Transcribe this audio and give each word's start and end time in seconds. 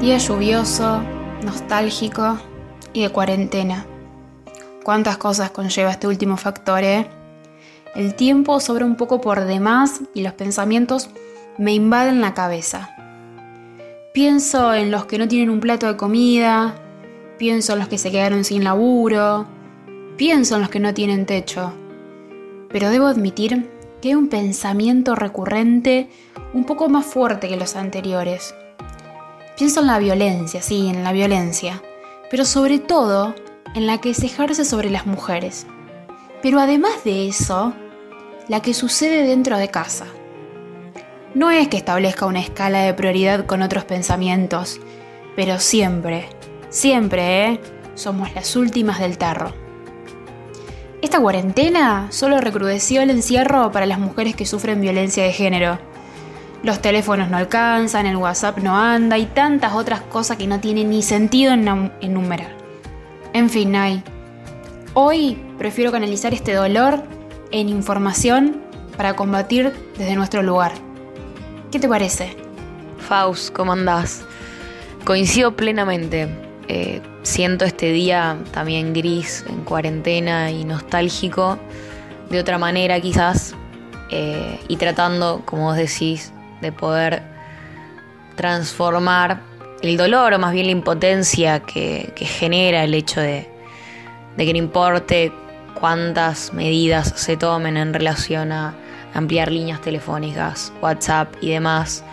Día 0.00 0.18
lluvioso, 0.18 1.00
nostálgico 1.42 2.38
y 2.92 3.02
de 3.02 3.08
cuarentena. 3.08 3.86
¿Cuántas 4.84 5.16
cosas 5.16 5.50
conlleva 5.50 5.90
este 5.90 6.06
último 6.06 6.36
factor, 6.36 6.84
eh? 6.84 7.06
El 7.94 8.14
tiempo 8.14 8.60
sobra 8.60 8.84
un 8.84 8.96
poco 8.96 9.22
por 9.22 9.46
demás 9.46 10.02
y 10.12 10.22
los 10.22 10.34
pensamientos 10.34 11.08
me 11.56 11.72
invaden 11.72 12.20
la 12.20 12.34
cabeza. 12.34 12.90
Pienso 14.12 14.74
en 14.74 14.90
los 14.90 15.06
que 15.06 15.16
no 15.16 15.28
tienen 15.28 15.48
un 15.48 15.60
plato 15.60 15.86
de 15.86 15.96
comida, 15.96 16.74
pienso 17.38 17.72
en 17.72 17.78
los 17.78 17.88
que 17.88 17.96
se 17.96 18.10
quedaron 18.10 18.44
sin 18.44 18.64
laburo, 18.64 19.46
pienso 20.18 20.56
en 20.56 20.60
los 20.60 20.70
que 20.70 20.78
no 20.78 20.92
tienen 20.92 21.24
techo. 21.24 21.72
Pero 22.68 22.90
debo 22.90 23.06
admitir 23.06 23.70
que 24.02 24.08
hay 24.08 24.14
un 24.14 24.28
pensamiento 24.28 25.14
recurrente 25.14 26.10
un 26.52 26.64
poco 26.64 26.90
más 26.90 27.06
fuerte 27.06 27.48
que 27.48 27.56
los 27.56 27.76
anteriores. 27.76 28.54
Pienso 29.56 29.80
en 29.80 29.86
la 29.86 29.98
violencia, 29.98 30.60
sí, 30.60 30.88
en 30.88 31.02
la 31.02 31.12
violencia, 31.12 31.82
pero 32.30 32.44
sobre 32.44 32.78
todo 32.78 33.34
en 33.74 33.86
la 33.86 34.02
que 34.02 34.12
se 34.12 34.26
ejerce 34.26 34.66
sobre 34.66 34.90
las 34.90 35.06
mujeres. 35.06 35.66
Pero 36.42 36.60
además 36.60 37.04
de 37.04 37.26
eso, 37.26 37.72
la 38.48 38.60
que 38.60 38.74
sucede 38.74 39.26
dentro 39.26 39.56
de 39.56 39.70
casa. 39.70 40.06
No 41.34 41.50
es 41.50 41.68
que 41.68 41.78
establezca 41.78 42.26
una 42.26 42.40
escala 42.40 42.82
de 42.82 42.92
prioridad 42.92 43.46
con 43.46 43.62
otros 43.62 43.84
pensamientos, 43.84 44.78
pero 45.36 45.58
siempre, 45.58 46.28
siempre, 46.68 47.46
¿eh? 47.46 47.60
Somos 47.94 48.34
las 48.34 48.56
últimas 48.56 49.00
del 49.00 49.16
tarro. 49.16 49.54
Esta 51.00 51.18
cuarentena 51.18 52.08
solo 52.10 52.42
recrudeció 52.42 53.00
el 53.00 53.08
encierro 53.08 53.72
para 53.72 53.86
las 53.86 53.98
mujeres 53.98 54.36
que 54.36 54.44
sufren 54.44 54.82
violencia 54.82 55.24
de 55.24 55.32
género. 55.32 55.78
Los 56.66 56.82
teléfonos 56.82 57.30
no 57.30 57.36
alcanzan, 57.36 58.06
el 58.06 58.16
WhatsApp 58.16 58.58
no 58.58 58.76
anda 58.76 59.16
y 59.18 59.26
tantas 59.26 59.72
otras 59.74 60.00
cosas 60.00 60.36
que 60.36 60.48
no 60.48 60.58
tienen 60.58 60.90
ni 60.90 61.00
sentido 61.00 61.52
en 61.52 61.92
enumerar. 62.00 62.56
En 63.32 63.48
fin, 63.50 63.76
hay. 63.76 64.02
Hoy 64.92 65.40
prefiero 65.58 65.92
canalizar 65.92 66.34
este 66.34 66.54
dolor 66.54 67.04
en 67.52 67.68
información 67.68 68.62
para 68.96 69.14
combatir 69.14 69.72
desde 69.96 70.16
nuestro 70.16 70.42
lugar. 70.42 70.72
¿Qué 71.70 71.78
te 71.78 71.86
parece? 71.86 72.36
Faust, 72.98 73.54
¿cómo 73.54 73.72
andás? 73.72 74.24
Coincido 75.04 75.54
plenamente. 75.54 76.26
Eh, 76.66 77.00
siento 77.22 77.64
este 77.64 77.92
día 77.92 78.38
también 78.50 78.92
gris, 78.92 79.44
en 79.48 79.62
cuarentena 79.62 80.50
y 80.50 80.64
nostálgico, 80.64 81.58
de 82.28 82.40
otra 82.40 82.58
manera 82.58 83.00
quizás, 83.00 83.54
eh, 84.10 84.58
y 84.66 84.78
tratando, 84.78 85.42
como 85.44 85.66
vos 85.66 85.76
decís, 85.76 86.32
de 86.60 86.72
poder 86.72 87.22
transformar 88.36 89.40
el 89.82 89.96
dolor 89.96 90.34
o 90.34 90.38
más 90.38 90.52
bien 90.52 90.66
la 90.66 90.72
impotencia 90.72 91.60
que, 91.60 92.12
genera 92.16 92.84
el 92.84 92.94
hecho 92.94 93.20
de, 93.20 93.48
de 94.36 94.44
que 94.44 94.52
no 94.52 94.58
importe 94.58 95.32
cuántas 95.78 96.52
medidas 96.52 97.12
se 97.16 97.36
tomen 97.36 97.76
en 97.76 97.92
relación 97.92 98.52
a 98.52 98.74
ampliar 99.14 99.50
líneas 99.50 99.80
telefónicas, 99.80 100.72
WhatsApp 100.80 101.34
y 101.40 101.50
demás, 101.50 102.04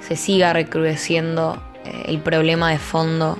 se 0.00 0.16
siga 0.16 0.52
recrudeciendo 0.52 1.62
eh, 1.84 2.04
el 2.06 2.18
problema 2.18 2.70
de 2.70 2.78
fondo 2.78 3.38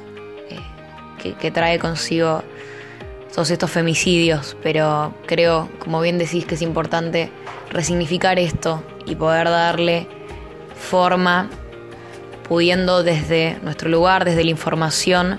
eh, 0.49 1.35
que, 1.41 1.51
trae 1.51 1.79
consigo 1.79 2.43
todos 3.35 3.51
estos 3.51 3.71
femicidios, 3.71 4.57
pero 4.63 5.15
creo, 5.27 5.69
como 5.79 6.01
bien 6.01 6.19
decís, 6.19 6.45
que 6.45 6.55
es 6.55 6.63
importante 6.63 7.31
resignificar 7.71 8.39
esto 8.39 8.83
y 9.07 9.15
poder 9.15 9.49
darle 9.49 10.09
forma, 10.81 11.49
pudiendo 12.49 13.05
desde 13.05 13.59
nuestro 13.63 13.89
lugar, 13.89 14.25
desde 14.25 14.43
la 14.43 14.51
información, 14.51 15.39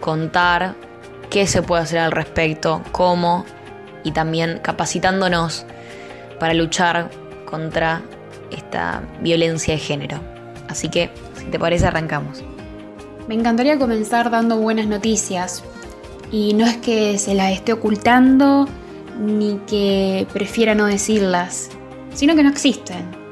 contar 0.00 0.76
qué 1.30 1.46
se 1.48 1.62
puede 1.62 1.82
hacer 1.82 1.98
al 1.98 2.12
respecto, 2.12 2.82
cómo 2.92 3.44
y 4.04 4.12
también 4.12 4.60
capacitándonos 4.62 5.66
para 6.38 6.54
luchar 6.54 7.10
contra 7.44 8.02
esta 8.50 9.02
violencia 9.20 9.74
de 9.74 9.80
género. 9.80 10.20
Así 10.68 10.88
que, 10.88 11.10
si 11.36 11.46
te 11.46 11.58
parece, 11.58 11.86
arrancamos. 11.86 12.44
Me 13.26 13.34
encantaría 13.34 13.78
comenzar 13.78 14.30
dando 14.30 14.58
buenas 14.58 14.86
noticias. 14.86 15.64
Y 16.30 16.52
no 16.54 16.66
es 16.66 16.76
que 16.78 17.18
se 17.18 17.34
las 17.34 17.52
esté 17.52 17.72
ocultando 17.72 18.68
ni 19.18 19.60
que 19.66 20.26
prefiera 20.32 20.74
no 20.74 20.86
decirlas, 20.86 21.70
sino 22.12 22.34
que 22.34 22.42
no 22.42 22.50
existen. 22.50 23.23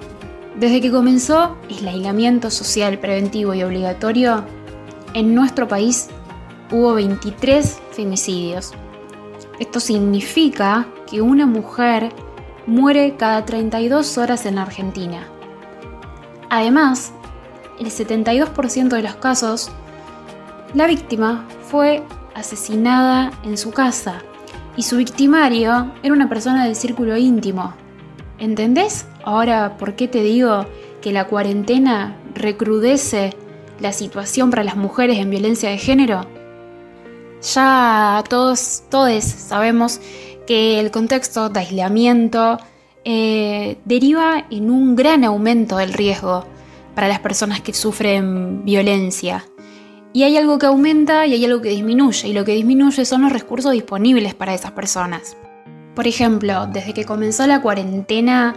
Desde 0.57 0.81
que 0.81 0.91
comenzó 0.91 1.57
el 1.71 1.89
aislamiento 1.89 2.51
social 2.51 2.99
preventivo 2.99 3.55
y 3.55 3.63
obligatorio, 3.63 4.45
en 5.15 5.35
nuestro 5.35 5.67
país 5.67 6.09
hubo 6.71 6.95
23 6.95 7.81
femicidios. 7.93 8.73
Esto 9.59 9.81
significa 9.81 10.87
que 11.11 11.23
una 11.23 11.47
mujer 11.47 12.11
muere 12.67 13.17
cada 13.17 13.45
32 13.45 14.19
horas 14.19 14.45
en 14.45 14.59
Argentina. 14.59 15.27
Además, 16.51 17.13
el 17.81 17.87
72% 17.87 18.89
de 18.89 19.03
los 19.03 19.15
casos, 19.17 19.71
la 20.75 20.87
víctima 20.87 21.47
fue 21.63 22.03
asesinada 22.35 23.33
en 23.43 23.57
su 23.57 23.71
casa 23.71 24.23
y 24.77 24.83
su 24.83 24.99
victimario 24.99 25.93
era 26.03 26.15
una 26.15 26.29
persona 26.29 26.65
del 26.65 26.77
círculo 26.77 27.17
íntimo. 27.17 27.75
¿Entendés 28.39 29.07
ahora 29.25 29.77
por 29.79 29.95
qué 29.95 30.09
te 30.09 30.23
digo 30.23 30.67
que 31.01 31.13
la 31.13 31.27
cuarentena 31.27 32.17
recrudece 32.35 33.35
la 33.81 33.93
situación 33.93 34.51
para 34.51 34.65
las 34.65 34.77
mujeres 34.77 35.19
en 35.19 35.31
violencia 35.31 35.71
de 35.71 35.79
género? 35.79 36.27
Ya 37.55 38.23
todos, 38.29 38.85
todos 38.89 39.25
sabemos 39.25 40.01
que 40.47 40.79
el 40.79 40.91
contexto 40.91 41.49
de 41.49 41.61
aislamiento 41.61 42.59
eh, 43.05 43.79
deriva 43.85 44.47
en 44.51 44.71
un 44.71 44.95
gran 44.95 45.25
aumento 45.25 45.77
del 45.77 45.93
riesgo 45.93 46.47
para 46.95 47.09
las 47.09 47.21
personas 47.21 47.61
que 47.61 47.73
sufren 47.73 48.65
violencia. 48.65 49.45
Y 50.13 50.25
hay 50.25 50.37
algo 50.37 50.59
que 50.59 50.67
aumenta 50.67 51.27
y 51.27 51.33
hay 51.33 51.45
algo 51.45 51.63
que 51.63 51.71
disminuye, 51.71 52.29
y 52.29 52.33
lo 52.33 52.45
que 52.45 52.53
disminuye 52.53 53.05
son 53.05 53.23
los 53.23 53.33
recursos 53.33 53.73
disponibles 53.73 54.35
para 54.35 54.55
esas 54.55 54.73
personas. 54.73 55.37
Por 55.95 56.07
ejemplo, 56.07 56.67
desde 56.67 56.95
que 56.95 57.05
comenzó 57.05 57.47
la 57.47 57.63
cuarentena, 57.63 58.55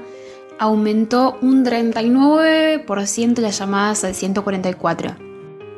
aumentó 0.60 1.38
un 1.42 1.66
39% 1.66 3.40
las 3.40 3.60
llamadas 3.60 4.04
al 4.04 4.16
144 4.16 5.26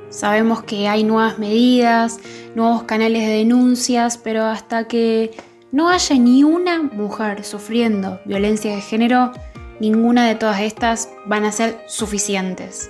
Sabemos 0.09 0.63
que 0.63 0.87
hay 0.87 1.03
nuevas 1.03 1.37
medidas, 1.37 2.19
nuevos 2.55 2.83
canales 2.83 3.27
de 3.27 3.33
denuncias, 3.33 4.17
pero 4.17 4.45
hasta 4.45 4.87
que 4.87 5.31
no 5.71 5.89
haya 5.89 6.15
ni 6.17 6.43
una 6.43 6.81
mujer 6.81 7.43
sufriendo 7.43 8.19
violencia 8.23 8.73
de 8.73 8.81
género, 8.81 9.33
ninguna 9.81 10.25
de 10.25 10.35
todas 10.35 10.61
estas 10.61 11.09
van 11.25 11.43
a 11.43 11.51
ser 11.51 11.83
suficientes. 11.87 12.89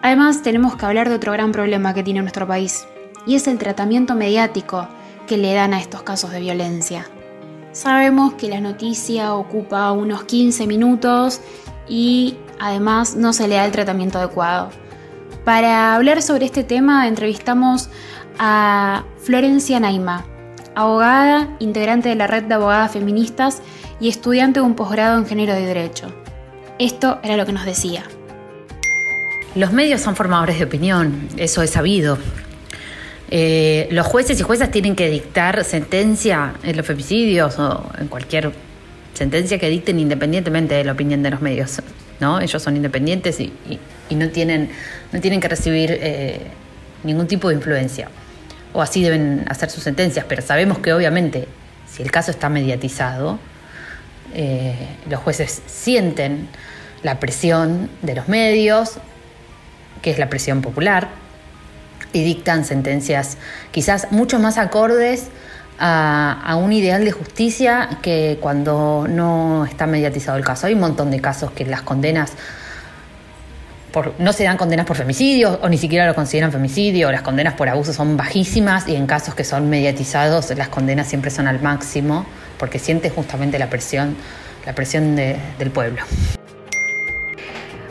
Además, 0.00 0.42
tenemos 0.42 0.76
que 0.76 0.86
hablar 0.86 1.08
de 1.08 1.16
otro 1.16 1.32
gran 1.32 1.50
problema 1.50 1.92
que 1.92 2.04
tiene 2.04 2.20
nuestro 2.20 2.46
país, 2.46 2.86
y 3.26 3.34
es 3.34 3.48
el 3.48 3.58
tratamiento 3.58 4.14
mediático 4.14 4.86
que 5.26 5.36
le 5.36 5.52
dan 5.54 5.74
a 5.74 5.80
estos 5.80 6.02
casos 6.02 6.30
de 6.30 6.40
violencia. 6.40 7.06
Sabemos 7.78 8.34
que 8.34 8.48
la 8.48 8.60
noticia 8.60 9.34
ocupa 9.34 9.92
unos 9.92 10.24
15 10.24 10.66
minutos 10.66 11.40
y 11.88 12.36
además 12.58 13.14
no 13.14 13.32
se 13.32 13.46
le 13.46 13.54
da 13.54 13.64
el 13.66 13.70
tratamiento 13.70 14.18
adecuado. 14.18 14.70
Para 15.44 15.94
hablar 15.94 16.20
sobre 16.22 16.46
este 16.46 16.64
tema 16.64 17.06
entrevistamos 17.06 17.88
a 18.36 19.04
Florencia 19.18 19.78
Naima, 19.78 20.24
abogada, 20.74 21.56
integrante 21.60 22.08
de 22.08 22.16
la 22.16 22.26
red 22.26 22.42
de 22.42 22.54
abogadas 22.54 22.90
feministas 22.90 23.62
y 24.00 24.08
estudiante 24.08 24.58
de 24.58 24.66
un 24.66 24.74
posgrado 24.74 25.16
en 25.16 25.24
género 25.24 25.54
de 25.54 25.64
derecho. 25.64 26.12
Esto 26.80 27.20
era 27.22 27.36
lo 27.36 27.46
que 27.46 27.52
nos 27.52 27.64
decía. 27.64 28.02
Los 29.54 29.72
medios 29.72 30.00
son 30.00 30.16
formadores 30.16 30.58
de 30.58 30.64
opinión, 30.64 31.28
eso 31.36 31.62
es 31.62 31.70
sabido. 31.70 32.18
Eh, 33.30 33.88
los 33.90 34.06
jueces 34.06 34.40
y 34.40 34.42
juezas 34.42 34.70
tienen 34.70 34.96
que 34.96 35.10
dictar 35.10 35.62
sentencia 35.64 36.54
en 36.62 36.76
los 36.76 36.86
femicidios 36.86 37.58
o 37.58 37.90
en 37.98 38.08
cualquier 38.08 38.52
sentencia 39.12 39.58
que 39.58 39.68
dicten 39.68 40.00
independientemente 40.00 40.74
de 40.74 40.84
la 40.84 40.92
opinión 40.92 41.22
de 41.22 41.30
los 41.30 41.40
medios. 41.40 41.82
¿no? 42.20 42.40
Ellos 42.40 42.62
son 42.62 42.76
independientes 42.76 43.38
y, 43.40 43.52
no, 44.10 44.28
tienen, 44.30 44.70
no 45.12 45.20
tienen 45.20 45.40
que 45.40 45.48
recibir 45.48 45.90
eh, 46.00 46.40
ningún 47.04 47.26
tipo 47.26 47.48
de 47.48 47.54
influencia. 47.54 48.08
O 48.72 48.82
así 48.82 49.02
deben 49.02 49.44
hacer 49.48 49.70
sus 49.70 49.82
sentencias, 49.82 50.24
pero 50.28 50.42
sabemos 50.42 50.78
que 50.78 50.92
obviamente 50.92 51.46
si 51.90 52.02
el 52.02 52.10
caso 52.10 52.30
está 52.30 52.48
mediatizado, 52.48 53.38
eh, 54.34 54.74
los 55.08 55.20
jueces 55.20 55.62
sienten 55.66 56.48
la 57.02 57.18
presión 57.18 57.90
de 58.02 58.14
los 58.14 58.28
medios, 58.28 58.98
que 60.02 60.10
es 60.10 60.18
la 60.18 60.28
presión 60.28 60.62
popular, 60.62 61.08
y 62.12 62.24
dictan 62.24 62.64
sentencias 62.64 63.36
quizás 63.70 64.10
mucho 64.10 64.38
más 64.38 64.58
acordes 64.58 65.28
a, 65.78 66.56
un 66.60 66.72
ideal 66.72 67.04
de 67.04 67.12
justicia 67.12 67.88
que 68.02 68.38
cuando 68.40 69.06
no 69.08 69.64
está 69.64 69.86
mediatizado 69.86 70.36
el 70.36 70.44
caso. 70.44 70.66
Hay 70.66 70.74
un 70.74 70.80
montón 70.80 71.10
de 71.10 71.20
casos 71.20 71.52
que 71.52 71.64
las 71.64 71.82
condenas 71.82 72.32
no 74.18 74.32
se 74.32 74.44
dan 74.44 74.56
condenas 74.56 74.86
por 74.86 74.96
femicidio 74.96 75.58
o 75.60 75.68
ni 75.68 75.76
siquiera 75.76 76.06
lo 76.06 76.14
consideran 76.14 76.52
femicidio, 76.52 77.10
las 77.10 77.22
condenas 77.22 77.54
por 77.54 77.68
abuso 77.68 77.92
son 77.92 78.16
bajísimas 78.16 78.86
y 78.86 78.94
en 78.94 79.06
casos 79.06 79.34
que 79.34 79.42
son 79.42 79.68
mediatizados 79.68 80.50
las 80.56 80.68
condenas 80.68 81.08
siempre 81.08 81.32
son 81.32 81.48
al 81.48 81.60
máximo 81.60 82.24
porque 82.58 82.78
siente 82.78 83.10
justamente 83.10 83.58
la 83.58 83.68
presión, 83.70 84.14
la 84.66 84.72
presión 84.72 85.16
del 85.16 85.70
pueblo. 85.72 86.02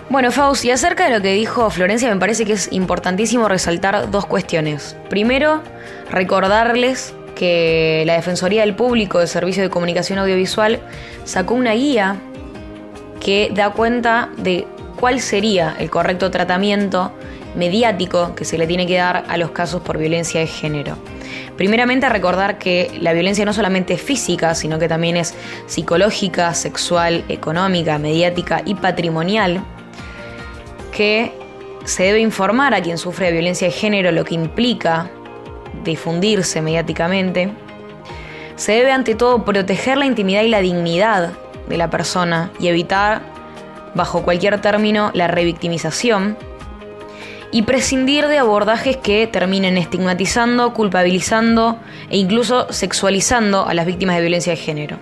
Bueno, 0.09 0.31
Fausti, 0.31 0.71
acerca 0.71 1.03
de 1.03 1.17
lo 1.17 1.21
que 1.21 1.33
dijo 1.33 1.69
Florencia, 1.69 2.09
me 2.09 2.17
parece 2.17 2.45
que 2.45 2.53
es 2.53 2.71
importantísimo 2.71 3.49
resaltar 3.49 4.09
dos 4.09 4.25
cuestiones. 4.25 4.95
Primero, 5.09 5.61
recordarles 6.09 7.13
que 7.35 8.03
la 8.05 8.13
Defensoría 8.13 8.61
del 8.61 8.73
Público 8.73 9.19
de 9.19 9.27
Servicio 9.27 9.61
de 9.63 9.69
Comunicación 9.69 10.17
Audiovisual 10.17 10.79
sacó 11.25 11.55
una 11.55 11.73
guía 11.73 12.15
que 13.19 13.51
da 13.53 13.71
cuenta 13.71 14.29
de 14.37 14.65
cuál 14.97 15.19
sería 15.19 15.75
el 15.77 15.89
correcto 15.89 16.31
tratamiento 16.31 17.11
mediático 17.57 18.33
que 18.33 18.45
se 18.45 18.57
le 18.57 18.65
tiene 18.65 18.87
que 18.87 18.95
dar 18.95 19.25
a 19.27 19.35
los 19.35 19.51
casos 19.51 19.81
por 19.81 19.97
violencia 19.97 20.39
de 20.39 20.47
género. 20.47 20.97
Primeramente 21.57 22.07
recordar 22.07 22.57
que 22.57 22.97
la 23.01 23.11
violencia 23.11 23.43
no 23.43 23.51
solamente 23.51 23.95
es 23.95 24.01
física, 24.01 24.55
sino 24.55 24.79
que 24.79 24.87
también 24.87 25.17
es 25.17 25.33
psicológica, 25.65 26.53
sexual, 26.53 27.25
económica, 27.27 27.97
mediática 27.97 28.61
y 28.63 28.73
patrimonial 28.75 29.61
que 30.97 31.31
se 31.85 32.03
debe 32.03 32.19
informar 32.21 32.73
a 32.73 32.81
quien 32.81 32.97
sufre 32.97 33.27
de 33.27 33.33
violencia 33.33 33.67
de 33.67 33.73
género 33.73 34.11
lo 34.11 34.25
que 34.25 34.33
implica 34.33 35.11
difundirse 35.83 36.59
mediáticamente. 36.59 37.51
Se 38.55 38.71
debe 38.71 38.91
ante 38.91 39.13
todo 39.13 39.45
proteger 39.45 39.99
la 39.99 40.07
intimidad 40.07 40.41
y 40.41 40.49
la 40.49 40.59
dignidad 40.59 41.33
de 41.69 41.77
la 41.77 41.91
persona 41.91 42.51
y 42.59 42.67
evitar, 42.67 43.21
bajo 43.93 44.23
cualquier 44.23 44.59
término, 44.59 45.11
la 45.13 45.27
revictimización 45.27 46.35
y 47.51 47.61
prescindir 47.61 48.27
de 48.27 48.39
abordajes 48.39 48.97
que 48.97 49.27
terminen 49.27 49.77
estigmatizando, 49.77 50.73
culpabilizando 50.73 51.77
e 52.09 52.17
incluso 52.17 52.73
sexualizando 52.73 53.67
a 53.67 53.75
las 53.75 53.85
víctimas 53.85 54.15
de 54.15 54.21
violencia 54.23 54.51
de 54.51 54.57
género. 54.57 54.97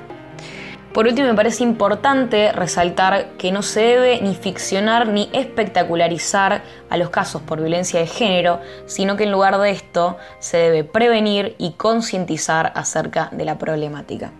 Por 0.96 1.08
último, 1.08 1.28
me 1.28 1.34
parece 1.34 1.62
importante 1.62 2.54
resaltar 2.54 3.32
que 3.38 3.52
no 3.52 3.64
se 3.64 3.82
debe 3.82 4.22
ni 4.22 4.34
ficcionar 4.34 5.08
ni 5.08 5.30
espectacularizar 5.34 6.64
a 6.90 6.96
los 6.96 7.10
casos 7.10 7.42
por 7.42 7.60
violencia 7.60 8.00
de 8.00 8.08
género, 8.08 8.62
sino 8.86 9.18
que 9.18 9.26
en 9.26 9.34
lugar 9.34 9.58
de 9.58 9.72
esto 9.72 10.18
se 10.40 10.56
debe 10.56 10.86
prevenir 10.86 11.54
y 11.58 11.74
concientizar 11.74 12.72
acerca 12.76 13.28
de 13.34 13.44
la 13.44 13.58
problemática. 13.58 14.32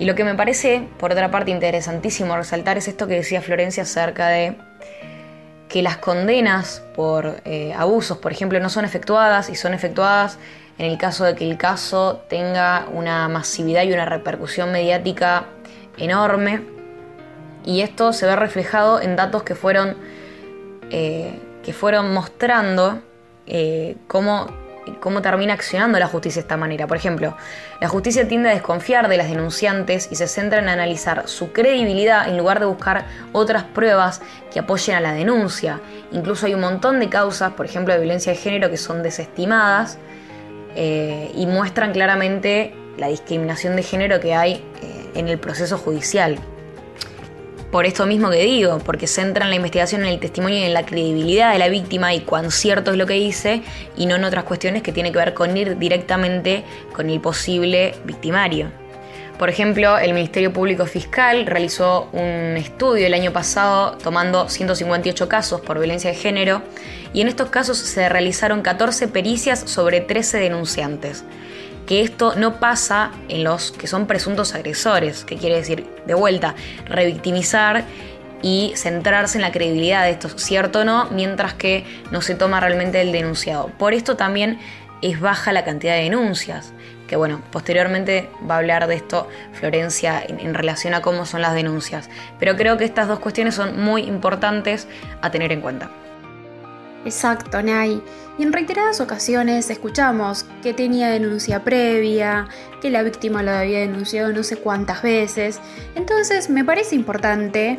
Y 0.00 0.06
lo 0.06 0.16
que 0.16 0.24
me 0.24 0.34
parece, 0.34 0.88
por 0.98 1.12
otra 1.12 1.30
parte, 1.30 1.52
interesantísimo 1.52 2.36
resaltar 2.36 2.76
es 2.76 2.88
esto 2.88 3.06
que 3.06 3.14
decía 3.14 3.40
Florencia 3.40 3.84
acerca 3.84 4.26
de 4.26 4.56
que 5.68 5.82
las 5.82 5.98
condenas 5.98 6.82
por 6.96 7.42
eh, 7.44 7.72
abusos, 7.76 8.18
por 8.18 8.32
ejemplo, 8.32 8.58
no 8.58 8.70
son 8.70 8.84
efectuadas 8.84 9.50
y 9.50 9.54
son 9.54 9.72
efectuadas 9.72 10.36
en 10.78 10.86
el 10.86 10.96
caso 10.96 11.24
de 11.24 11.34
que 11.34 11.48
el 11.48 11.58
caso 11.58 12.22
tenga 12.28 12.86
una 12.92 13.28
masividad 13.28 13.82
y 13.82 13.92
una 13.92 14.04
repercusión 14.04 14.70
mediática 14.70 15.46
enorme. 15.96 16.62
Y 17.64 17.82
esto 17.82 18.12
se 18.12 18.26
ve 18.26 18.36
reflejado 18.36 19.00
en 19.00 19.16
datos 19.16 19.42
que 19.42 19.56
fueron, 19.56 19.96
eh, 20.90 21.38
que 21.64 21.72
fueron 21.72 22.14
mostrando 22.14 23.02
eh, 23.48 23.96
cómo, 24.06 24.46
cómo 25.00 25.20
termina 25.20 25.54
accionando 25.54 25.98
la 25.98 26.06
justicia 26.06 26.40
de 26.40 26.44
esta 26.44 26.56
manera. 26.56 26.86
Por 26.86 26.96
ejemplo, 26.96 27.36
la 27.80 27.88
justicia 27.88 28.28
tiende 28.28 28.50
a 28.50 28.52
desconfiar 28.52 29.08
de 29.08 29.16
las 29.16 29.28
denunciantes 29.28 30.08
y 30.12 30.14
se 30.14 30.28
centra 30.28 30.60
en 30.60 30.68
analizar 30.68 31.26
su 31.26 31.52
credibilidad 31.52 32.28
en 32.28 32.38
lugar 32.38 32.60
de 32.60 32.66
buscar 32.66 33.06
otras 33.32 33.64
pruebas 33.64 34.22
que 34.52 34.60
apoyen 34.60 34.94
a 34.94 35.00
la 35.00 35.12
denuncia. 35.12 35.80
Incluso 36.12 36.46
hay 36.46 36.54
un 36.54 36.60
montón 36.60 37.00
de 37.00 37.08
causas, 37.08 37.54
por 37.54 37.66
ejemplo, 37.66 37.92
de 37.92 37.98
violencia 37.98 38.32
de 38.32 38.38
género, 38.38 38.70
que 38.70 38.76
son 38.76 39.02
desestimadas 39.02 39.98
eh, 40.80 41.32
y 41.34 41.46
muestran 41.46 41.92
claramente 41.92 42.72
la 42.96 43.08
discriminación 43.08 43.74
de 43.74 43.82
género 43.82 44.20
que 44.20 44.32
hay 44.32 44.52
eh, 44.52 45.10
en 45.16 45.26
el 45.26 45.36
proceso 45.36 45.76
judicial. 45.76 46.38
Por 47.72 47.84
esto 47.84 48.06
mismo 48.06 48.30
que 48.30 48.44
digo, 48.44 48.78
porque 48.78 49.08
centran 49.08 49.50
la 49.50 49.56
investigación 49.56 50.02
en 50.02 50.10
el 50.10 50.20
testimonio 50.20 50.60
y 50.60 50.62
en 50.62 50.74
la 50.74 50.86
credibilidad 50.86 51.52
de 51.52 51.58
la 51.58 51.68
víctima 51.68 52.14
y 52.14 52.20
cuán 52.20 52.52
cierto 52.52 52.92
es 52.92 52.96
lo 52.96 53.06
que 53.06 53.14
dice, 53.14 53.62
y 53.96 54.06
no 54.06 54.14
en 54.14 54.22
otras 54.22 54.44
cuestiones 54.44 54.84
que 54.84 54.92
tienen 54.92 55.12
que 55.12 55.18
ver 55.18 55.34
con 55.34 55.56
ir 55.56 55.76
directamente 55.78 56.62
con 56.92 57.10
el 57.10 57.20
posible 57.20 57.96
victimario. 58.04 58.70
Por 59.38 59.48
ejemplo, 59.48 59.98
el 59.98 60.14
Ministerio 60.14 60.52
Público 60.52 60.84
Fiscal 60.84 61.46
realizó 61.46 62.08
un 62.12 62.56
estudio 62.56 63.06
el 63.06 63.14
año 63.14 63.32
pasado 63.32 63.96
tomando 63.98 64.48
158 64.48 65.28
casos 65.28 65.60
por 65.60 65.78
violencia 65.78 66.10
de 66.10 66.16
género 66.16 66.62
y 67.12 67.20
en 67.20 67.28
estos 67.28 67.48
casos 67.48 67.78
se 67.78 68.08
realizaron 68.08 68.62
14 68.62 69.06
pericias 69.06 69.60
sobre 69.60 70.00
13 70.00 70.38
denunciantes. 70.38 71.24
Que 71.86 72.02
esto 72.02 72.34
no 72.34 72.58
pasa 72.58 73.12
en 73.28 73.44
los 73.44 73.70
que 73.70 73.86
son 73.86 74.08
presuntos 74.08 74.56
agresores, 74.56 75.24
que 75.24 75.36
quiere 75.36 75.54
decir, 75.54 75.86
de 76.04 76.14
vuelta, 76.14 76.56
revictimizar 76.86 77.84
y 78.42 78.72
centrarse 78.74 79.38
en 79.38 79.42
la 79.42 79.52
credibilidad 79.52 80.02
de 80.02 80.10
esto, 80.10 80.30
cierto 80.36 80.80
o 80.80 80.84
no, 80.84 81.08
mientras 81.12 81.54
que 81.54 81.84
no 82.10 82.22
se 82.22 82.34
toma 82.34 82.58
realmente 82.58 83.00
el 83.00 83.12
denunciado. 83.12 83.70
Por 83.78 83.94
esto 83.94 84.16
también 84.16 84.58
es 85.00 85.20
baja 85.20 85.52
la 85.52 85.64
cantidad 85.64 85.94
de 85.94 86.02
denuncias 86.02 86.72
que 87.08 87.16
bueno, 87.16 87.42
posteriormente 87.50 88.28
va 88.48 88.54
a 88.54 88.58
hablar 88.58 88.86
de 88.86 88.94
esto 88.94 89.26
Florencia 89.54 90.22
en, 90.24 90.54
relación 90.54 90.94
a 90.94 91.02
cómo 91.02 91.26
son 91.26 91.42
las 91.42 91.54
denuncias. 91.54 92.08
Pero 92.38 92.54
creo 92.56 92.76
que 92.76 92.84
estas 92.84 93.08
dos 93.08 93.18
cuestiones 93.18 93.54
son 93.56 93.82
muy 93.82 94.02
importantes 94.02 94.86
a 95.22 95.30
tener 95.30 95.50
en 95.50 95.60
cuenta. 95.60 95.90
Exacto, 97.04 97.62
Nay. 97.62 98.02
Y 98.38 98.42
en 98.42 98.52
reiteradas 98.52 99.00
ocasiones 99.00 99.70
escuchamos 99.70 100.44
que 100.62 100.74
tenía 100.74 101.08
denuncia 101.08 101.64
previa, 101.64 102.48
que 102.82 102.90
la 102.90 103.02
víctima 103.02 103.42
lo 103.42 103.52
había 103.52 103.80
denunciado 103.80 104.32
no 104.32 104.42
sé 104.42 104.56
cuántas 104.56 105.02
veces. 105.02 105.60
Entonces 105.94 106.50
me 106.50 106.64
parece 106.64 106.94
importante 106.94 107.78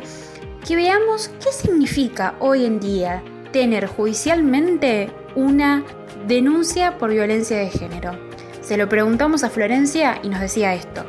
que 0.66 0.76
veamos 0.76 1.30
qué 1.42 1.52
significa 1.52 2.34
hoy 2.40 2.66
en 2.66 2.80
día 2.80 3.22
tener 3.52 3.86
judicialmente 3.86 5.10
una 5.36 5.84
denuncia 6.26 6.98
por 6.98 7.10
violencia 7.10 7.56
de 7.58 7.70
género. 7.70 8.29
Se 8.70 8.76
lo 8.76 8.88
preguntamos 8.88 9.42
a 9.42 9.50
Florencia 9.50 10.20
y 10.22 10.28
nos 10.28 10.38
decía 10.38 10.74
esto. 10.74 11.04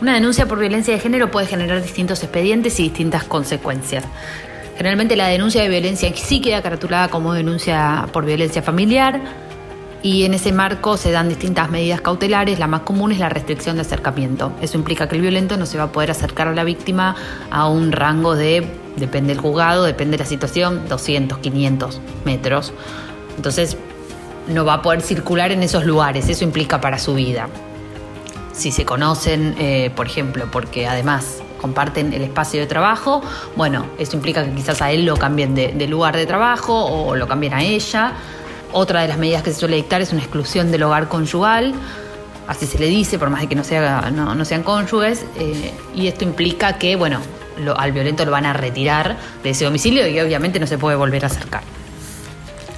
Una 0.00 0.14
denuncia 0.14 0.46
por 0.46 0.60
violencia 0.60 0.94
de 0.94 1.00
género 1.00 1.28
puede 1.28 1.48
generar 1.48 1.82
distintos 1.82 2.22
expedientes 2.22 2.78
y 2.78 2.84
distintas 2.84 3.24
consecuencias. 3.24 4.04
Generalmente 4.76 5.16
la 5.16 5.26
denuncia 5.26 5.60
de 5.60 5.68
violencia 5.68 6.12
sí 6.14 6.40
queda 6.40 6.62
caratulada 6.62 7.08
como 7.08 7.34
denuncia 7.34 8.06
por 8.12 8.24
violencia 8.26 8.62
familiar 8.62 9.20
y 10.04 10.22
en 10.22 10.34
ese 10.34 10.52
marco 10.52 10.96
se 10.96 11.10
dan 11.10 11.28
distintas 11.28 11.68
medidas 11.68 12.00
cautelares. 12.00 12.60
La 12.60 12.68
más 12.68 12.82
común 12.82 13.10
es 13.10 13.18
la 13.18 13.28
restricción 13.28 13.74
de 13.74 13.82
acercamiento. 13.82 14.52
Eso 14.62 14.78
implica 14.78 15.08
que 15.08 15.16
el 15.16 15.22
violento 15.22 15.56
no 15.56 15.66
se 15.66 15.78
va 15.78 15.84
a 15.84 15.90
poder 15.90 16.12
acercar 16.12 16.46
a 16.46 16.54
la 16.54 16.62
víctima 16.62 17.16
a 17.50 17.68
un 17.68 17.90
rango 17.90 18.36
de, 18.36 18.64
depende 18.94 19.34
del 19.34 19.42
juzgado, 19.42 19.82
depende 19.82 20.16
de 20.16 20.22
la 20.22 20.30
situación, 20.30 20.88
200, 20.88 21.38
500 21.38 22.00
metros. 22.24 22.72
Entonces 23.36 23.76
no 24.50 24.64
va 24.64 24.74
a 24.74 24.82
poder 24.82 25.02
circular 25.02 25.52
en 25.52 25.62
esos 25.62 25.84
lugares, 25.84 26.28
eso 26.28 26.44
implica 26.44 26.80
para 26.80 26.98
su 26.98 27.14
vida. 27.14 27.48
Si 28.52 28.72
se 28.72 28.84
conocen, 28.84 29.54
eh, 29.58 29.90
por 29.94 30.06
ejemplo, 30.06 30.46
porque 30.50 30.86
además 30.86 31.42
comparten 31.60 32.12
el 32.12 32.22
espacio 32.22 32.60
de 32.60 32.66
trabajo, 32.66 33.22
bueno, 33.56 33.86
eso 33.98 34.16
implica 34.16 34.44
que 34.44 34.52
quizás 34.52 34.82
a 34.82 34.90
él 34.90 35.04
lo 35.04 35.16
cambien 35.16 35.54
de, 35.54 35.86
lugar 35.86 36.16
de 36.16 36.26
trabajo 36.26 36.84
o 36.84 37.16
lo 37.16 37.28
cambien 37.28 37.54
a 37.54 37.62
ella. 37.62 38.12
Otra 38.72 39.02
de 39.02 39.08
las 39.08 39.18
medidas 39.18 39.42
que 39.42 39.52
se 39.52 39.60
suele 39.60 39.76
dictar 39.76 40.00
es 40.00 40.12
una 40.12 40.22
exclusión 40.22 40.70
del 40.70 40.82
hogar 40.84 41.08
conyugal, 41.08 41.74
así 42.46 42.66
se 42.66 42.78
le 42.78 42.86
dice, 42.86 43.18
por 43.18 43.30
más 43.30 43.42
de 43.42 43.48
que 43.48 43.54
no, 43.54 43.64
sea, 43.64 44.10
no, 44.10 44.44
sean 44.44 44.62
cónyuges, 44.62 45.24
eh, 45.38 45.72
y 45.94 46.06
esto 46.06 46.24
implica 46.24 46.78
que, 46.78 46.96
bueno, 46.96 47.20
al 47.76 47.92
violento 47.92 48.24
lo 48.24 48.30
van 48.30 48.46
a 48.46 48.52
retirar 48.52 49.16
de 49.42 49.50
ese 49.50 49.64
domicilio 49.64 50.06
y 50.06 50.18
obviamente 50.20 50.58
no 50.58 50.66
se 50.66 50.78
puede 50.78 50.96
volver 50.96 51.24
a 51.24 51.26
acercar. 51.26 51.62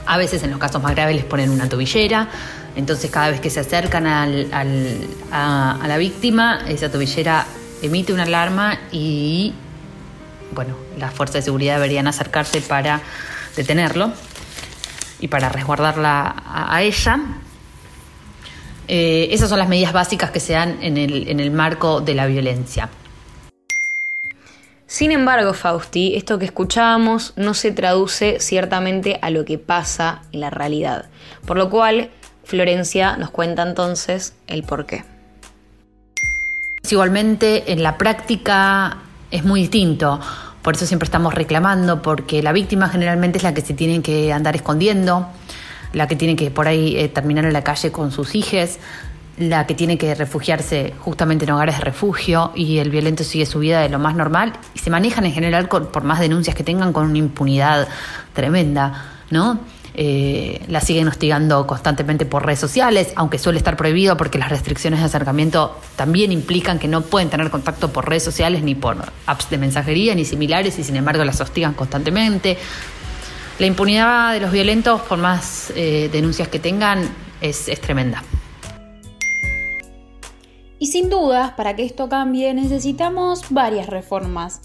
A 0.06 0.18
veces 0.18 0.42
en 0.42 0.50
los 0.50 0.58
casos 0.58 0.82
más 0.82 0.92
graves 0.92 1.16
les 1.16 1.24
ponen 1.24 1.50
una 1.50 1.68
tobillera, 1.68 2.28
entonces 2.74 3.10
cada 3.10 3.30
vez 3.30 3.40
que 3.40 3.50
se 3.50 3.60
acercan 3.60 4.06
a, 4.06 4.26
la 4.26 5.96
víctima, 5.98 6.64
esa 6.66 6.90
tobillera 6.90 7.46
emite 7.82 8.12
una 8.12 8.24
alarma 8.24 8.78
y, 8.90 9.52
bueno, 10.52 10.76
las 10.98 11.12
fuerzas 11.12 11.34
de 11.34 11.42
seguridad 11.42 11.74
deberían 11.76 12.06
acercarse 12.06 12.60
para 12.60 13.00
detenerlo 13.56 14.12
y 15.20 15.28
para 15.28 15.48
resguardarla 15.48 16.34
a, 16.46 16.82
ella. 16.82 17.20
Eh, 18.88 19.28
esas 19.30 19.48
son 19.48 19.58
las 19.58 19.68
medidas 19.68 19.92
básicas 19.92 20.30
que 20.30 20.40
se 20.40 20.54
dan 20.54 20.78
en 20.82 20.96
el, 20.96 21.28
en 21.28 21.40
el 21.40 21.50
marco 21.50 22.00
de 22.00 22.14
la 22.14 22.26
violencia. 22.26 22.88
Sin 24.92 25.10
embargo, 25.10 25.54
Fausti, 25.54 26.16
esto 26.16 26.38
que 26.38 26.44
escuchábamos 26.44 27.32
no 27.36 27.54
se 27.54 27.72
traduce 27.72 28.40
ciertamente 28.40 29.18
a 29.22 29.30
lo 29.30 29.46
que 29.46 29.56
pasa 29.56 30.20
en 30.32 30.40
la 30.40 30.50
realidad, 30.50 31.06
por 31.46 31.56
lo 31.56 31.70
cual 31.70 32.10
Florencia 32.44 33.16
nos 33.16 33.30
cuenta 33.30 33.62
entonces 33.62 34.34
el 34.48 34.64
por 34.64 34.84
qué. 34.84 35.04
Igualmente, 36.90 37.72
en 37.72 37.82
la 37.82 37.96
práctica 37.96 38.98
es 39.30 39.44
muy 39.44 39.60
distinto, 39.60 40.20
por 40.60 40.74
eso 40.74 40.84
siempre 40.84 41.06
estamos 41.06 41.32
reclamando, 41.32 42.02
porque 42.02 42.42
la 42.42 42.52
víctima 42.52 42.90
generalmente 42.90 43.38
es 43.38 43.44
la 43.44 43.54
que 43.54 43.62
se 43.62 43.72
tiene 43.72 44.02
que 44.02 44.30
andar 44.30 44.56
escondiendo, 44.56 45.26
la 45.94 46.06
que 46.06 46.16
tiene 46.16 46.36
que 46.36 46.50
por 46.50 46.68
ahí 46.68 46.98
eh, 46.98 47.08
terminar 47.08 47.46
en 47.46 47.54
la 47.54 47.64
calle 47.64 47.92
con 47.92 48.12
sus 48.12 48.34
hijos, 48.34 48.78
la 49.48 49.66
que 49.66 49.74
tiene 49.74 49.98
que 49.98 50.14
refugiarse 50.14 50.94
justamente 50.98 51.44
en 51.44 51.52
hogares 51.52 51.78
de 51.78 51.84
refugio 51.84 52.52
y 52.54 52.78
el 52.78 52.90
violento 52.90 53.24
sigue 53.24 53.46
su 53.46 53.58
vida 53.58 53.80
de 53.80 53.88
lo 53.88 53.98
más 53.98 54.14
normal 54.14 54.52
y 54.74 54.78
se 54.78 54.90
manejan 54.90 55.24
en 55.26 55.32
general 55.32 55.68
por 55.68 56.04
más 56.04 56.20
denuncias 56.20 56.56
que 56.56 56.64
tengan 56.64 56.92
con 56.92 57.06
una 57.06 57.18
impunidad 57.18 57.88
tremenda, 58.34 59.22
¿no? 59.30 59.60
Eh, 59.94 60.64
la 60.68 60.80
siguen 60.80 61.06
hostigando 61.08 61.66
constantemente 61.66 62.24
por 62.24 62.46
redes 62.46 62.60
sociales, 62.60 63.12
aunque 63.14 63.38
suele 63.38 63.58
estar 63.58 63.76
prohibido 63.76 64.16
porque 64.16 64.38
las 64.38 64.48
restricciones 64.48 65.00
de 65.00 65.06
acercamiento 65.06 65.78
también 65.96 66.32
implican 66.32 66.78
que 66.78 66.88
no 66.88 67.02
pueden 67.02 67.28
tener 67.28 67.50
contacto 67.50 67.92
por 67.92 68.08
redes 68.08 68.24
sociales 68.24 68.62
ni 68.62 68.74
por 68.74 68.96
apps 69.26 69.50
de 69.50 69.58
mensajería 69.58 70.14
ni 70.14 70.24
similares 70.24 70.78
y 70.78 70.84
sin 70.84 70.96
embargo 70.96 71.24
las 71.24 71.40
hostigan 71.42 71.74
constantemente. 71.74 72.56
La 73.58 73.66
impunidad 73.66 74.32
de 74.32 74.40
los 74.40 74.50
violentos, 74.50 75.02
por 75.02 75.18
más 75.18 75.70
eh, 75.76 76.08
denuncias 76.10 76.48
que 76.48 76.58
tengan, 76.58 77.06
es 77.42 77.66
tremenda. 77.80 78.22
Y 80.82 80.88
sin 80.88 81.10
dudas, 81.10 81.52
para 81.52 81.76
que 81.76 81.84
esto 81.84 82.08
cambie 82.08 82.52
necesitamos 82.54 83.42
varias 83.50 83.86
reformas. 83.86 84.62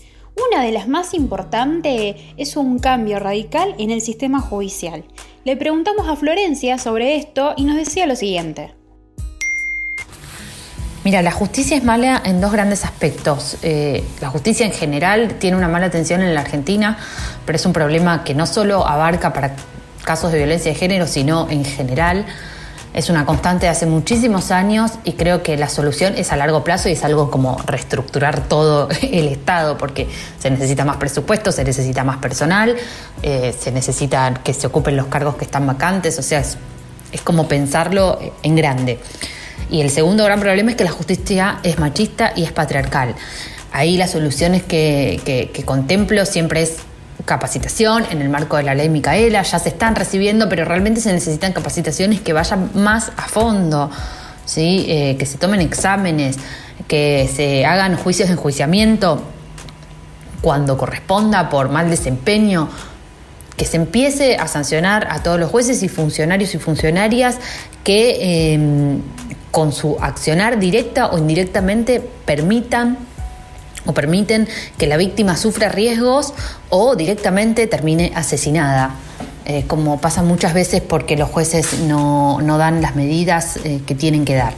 Una 0.50 0.64
de 0.64 0.72
las 0.72 0.88
más 0.88 1.14
importantes 1.14 2.16
es 2.38 2.58
un 2.58 2.80
cambio 2.80 3.20
radical 3.20 3.76
en 3.78 3.92
el 3.92 4.02
sistema 4.02 4.42
judicial. 4.42 5.04
Le 5.46 5.56
preguntamos 5.58 6.10
a 6.10 6.16
Florencia 6.16 6.80
sobre 6.80 7.18
esto 7.18 7.54
y 7.56 7.66
nos 7.66 7.76
decía 7.76 8.08
lo 8.08 8.16
siguiente. 8.16 8.74
Mira, 11.04 11.22
la 11.22 11.32
justicia 11.32 11.78
es 11.78 11.84
mala 11.84 12.20
en 12.26 12.42
dos 12.42 12.52
grandes 12.52 12.84
aspectos. 12.84 13.58
Eh, 13.62 14.04
la 14.20 14.30
justicia 14.30 14.66
en 14.66 14.74
general 14.74 15.36
tiene 15.38 15.56
una 15.56 15.68
mala 15.68 15.86
atención 15.86 16.24
en 16.24 16.34
la 16.34 16.42
Argentina, 16.42 16.98
pero 17.46 17.58
es 17.58 17.66
un 17.68 17.74
problema 17.74 18.24
que 18.24 18.34
no 18.34 18.48
solo 18.48 18.88
abarca 18.88 19.34
para 19.34 19.56
casos 20.04 20.32
de 20.32 20.40
violencia 20.40 20.72
de 20.72 20.80
género, 20.80 21.06
sino 21.06 21.48
en 21.52 21.64
general 21.64 22.26
es 22.98 23.12
una 23.12 23.28
constante 23.28 23.68
de 23.68 23.70
hace 23.70 23.86
muchísimos 23.86 24.50
años 24.50 24.94
y 25.04 25.14
creo 25.14 25.44
que 25.44 25.56
la 25.56 25.70
solución 25.70 26.16
es 26.18 26.32
a 26.32 26.36
largo 26.36 26.64
plazo 26.64 26.90
y 26.90 26.94
es 26.94 27.04
algo 27.04 27.30
como 27.30 27.56
reestructurar 27.68 28.48
todo 28.48 28.90
el 29.04 29.28
Estado, 29.28 29.78
porque 29.78 30.08
se 30.40 30.50
necesita 30.50 30.84
más 30.84 30.98
presupuesto, 30.98 31.52
se 31.52 31.64
necesita 31.64 32.04
más 32.04 32.18
personal, 32.18 32.76
eh, 33.22 33.56
se 33.58 33.72
necesita 33.72 34.42
que 34.44 34.52
se 34.52 34.66
ocupen 34.66 34.98
los 34.98 35.06
cargos 35.06 35.36
que 35.36 35.46
están 35.46 35.68
vacantes, 35.68 36.18
o 36.18 36.24
sea, 36.24 36.40
es, 36.40 36.58
como 37.24 37.48
pensarlo 37.48 38.18
en 38.42 38.56
grande. 38.56 38.98
Y 39.70 39.82
el 39.82 39.92
segundo 39.92 40.24
gran 40.24 40.40
problema 40.40 40.72
es 40.72 40.78
que 40.78 40.84
la 40.84 40.92
justicia 40.92 41.60
es 41.62 41.78
machista 41.78 42.34
y 42.36 42.46
es 42.46 42.52
patriarcal. 42.52 43.14
Ahí 43.74 43.96
las 43.98 44.10
soluciones 44.10 44.64
que 44.64 45.64
contemplo 45.68 46.26
siempre 46.26 46.64
es 46.64 46.78
capacitación 47.28 48.06
en 48.10 48.22
el 48.22 48.30
marco 48.30 48.56
de 48.56 48.64
la 48.64 48.74
ley 48.74 48.88
Micaela, 48.90 49.44
ya 49.44 49.60
se 49.60 49.70
están 49.70 49.96
recibiendo, 49.96 50.48
pero 50.48 50.64
realmente 50.64 51.02
se 51.02 51.12
necesitan 51.12 51.52
capacitaciones 51.52 52.22
que 52.22 52.32
vayan 52.32 52.72
más 52.74 53.12
a 53.18 53.28
fondo, 53.28 53.92
¿sí? 54.46 54.86
Eh, 54.88 55.18
que 55.20 55.26
se 55.26 55.38
tomen 55.38 55.60
exámenes, 55.60 56.38
que 56.88 57.30
se 57.32 57.66
hagan 57.66 57.98
juicios 57.98 58.30
de 58.30 58.34
enjuiciamiento 58.36 59.22
cuando 60.42 60.78
corresponda 60.78 61.50
por 61.50 61.68
mal 61.70 61.90
desempeño, 61.90 62.70
que 63.58 63.66
se 63.66 63.76
empiece 63.76 64.38
a 64.38 64.48
sancionar 64.48 65.08
a 65.12 65.22
todos 65.22 65.38
los 65.38 65.52
jueces 65.52 65.84
y 65.84 65.90
funcionarios 65.90 66.56
y 66.56 66.60
funcionarias 66.60 67.40
que 67.84 68.54
em, 68.54 69.02
con 69.52 69.74
su 69.74 69.98
accionar 70.00 70.60
directa 70.60 71.08
o 71.08 71.18
indirectamente 71.18 72.00
permitan 72.26 72.98
o 73.88 73.94
permiten 73.94 74.48
que 74.78 74.86
la 74.86 74.98
víctima 74.98 75.36
sufra 75.36 75.70
riesgos 75.70 76.34
o 76.70 76.96
directamente 76.96 77.66
termine 77.66 78.12
asesinada. 78.14 78.96
Eh, 79.50 79.64
como 79.66 80.02
pasa 80.02 80.24
muchas 80.24 80.54
veces 80.54 80.82
porque 80.82 81.16
los 81.16 81.30
jueces 81.30 81.80
no, 81.80 82.38
dan 82.58 82.82
las 82.82 82.98
medidas 82.98 83.56
eh, 83.64 83.80
que 83.88 83.96
tienen 83.96 84.26
que 84.26 84.36
dar. 84.36 84.52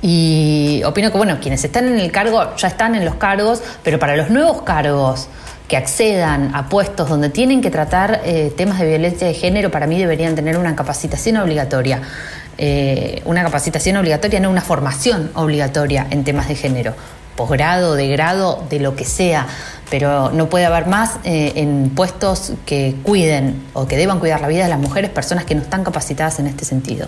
Y 0.00 0.80
opino 0.86 1.12
que, 1.12 1.18
bueno, 1.18 1.38
quienes 1.38 1.62
están 1.62 1.86
en 1.86 1.98
el 1.98 2.10
cargo 2.10 2.56
ya 2.56 2.68
están 2.68 2.94
en 2.94 3.04
los 3.04 3.16
cargos, 3.16 3.62
pero 3.82 3.98
para 3.98 4.16
los 4.16 4.30
nuevos 4.30 4.62
cargos 4.62 5.28
que 5.68 5.76
accedan 5.76 6.54
a 6.54 6.70
puestos 6.70 7.10
donde 7.10 7.28
tienen 7.28 7.60
que 7.60 7.70
tratar 7.70 8.22
eh, 8.24 8.54
temas 8.56 8.78
de 8.78 8.86
violencia 8.86 9.26
de 9.26 9.34
género, 9.34 9.70
para 9.70 9.86
mí 9.86 9.98
deberían 9.98 10.34
tener 10.34 10.56
una 10.56 10.74
capacitación 10.74 11.36
obligatoria. 11.36 12.00
una 13.26 13.42
capacitación 13.42 13.98
obligatoria, 13.98 14.40
no 14.40 14.48
una 14.48 14.62
formación 14.62 15.30
obligatoria 15.34 16.06
en 16.08 16.24
temas 16.24 16.48
de 16.48 16.54
género 16.54 16.94
posgrado, 17.36 17.94
de 17.94 18.08
grado, 18.08 18.64
de 18.68 18.80
lo 18.80 18.96
que 18.96 19.04
sea, 19.04 19.46
pero 19.90 20.30
no 20.30 20.48
puede 20.48 20.66
haber 20.66 20.86
más 20.86 21.18
eh, 21.24 21.52
en 21.56 21.90
puestos 21.90 22.52
que 22.64 22.96
cuiden 23.02 23.62
o 23.72 23.86
que 23.86 23.96
deban 23.96 24.18
cuidar 24.18 24.40
la 24.40 24.48
vida 24.48 24.64
de 24.64 24.70
las 24.70 24.80
mujeres, 24.80 25.10
personas 25.10 25.44
que 25.44 25.54
no 25.54 25.62
están 25.62 25.84
capacitadas 25.84 26.38
en 26.40 26.46
este 26.46 26.64
sentido. 26.64 27.06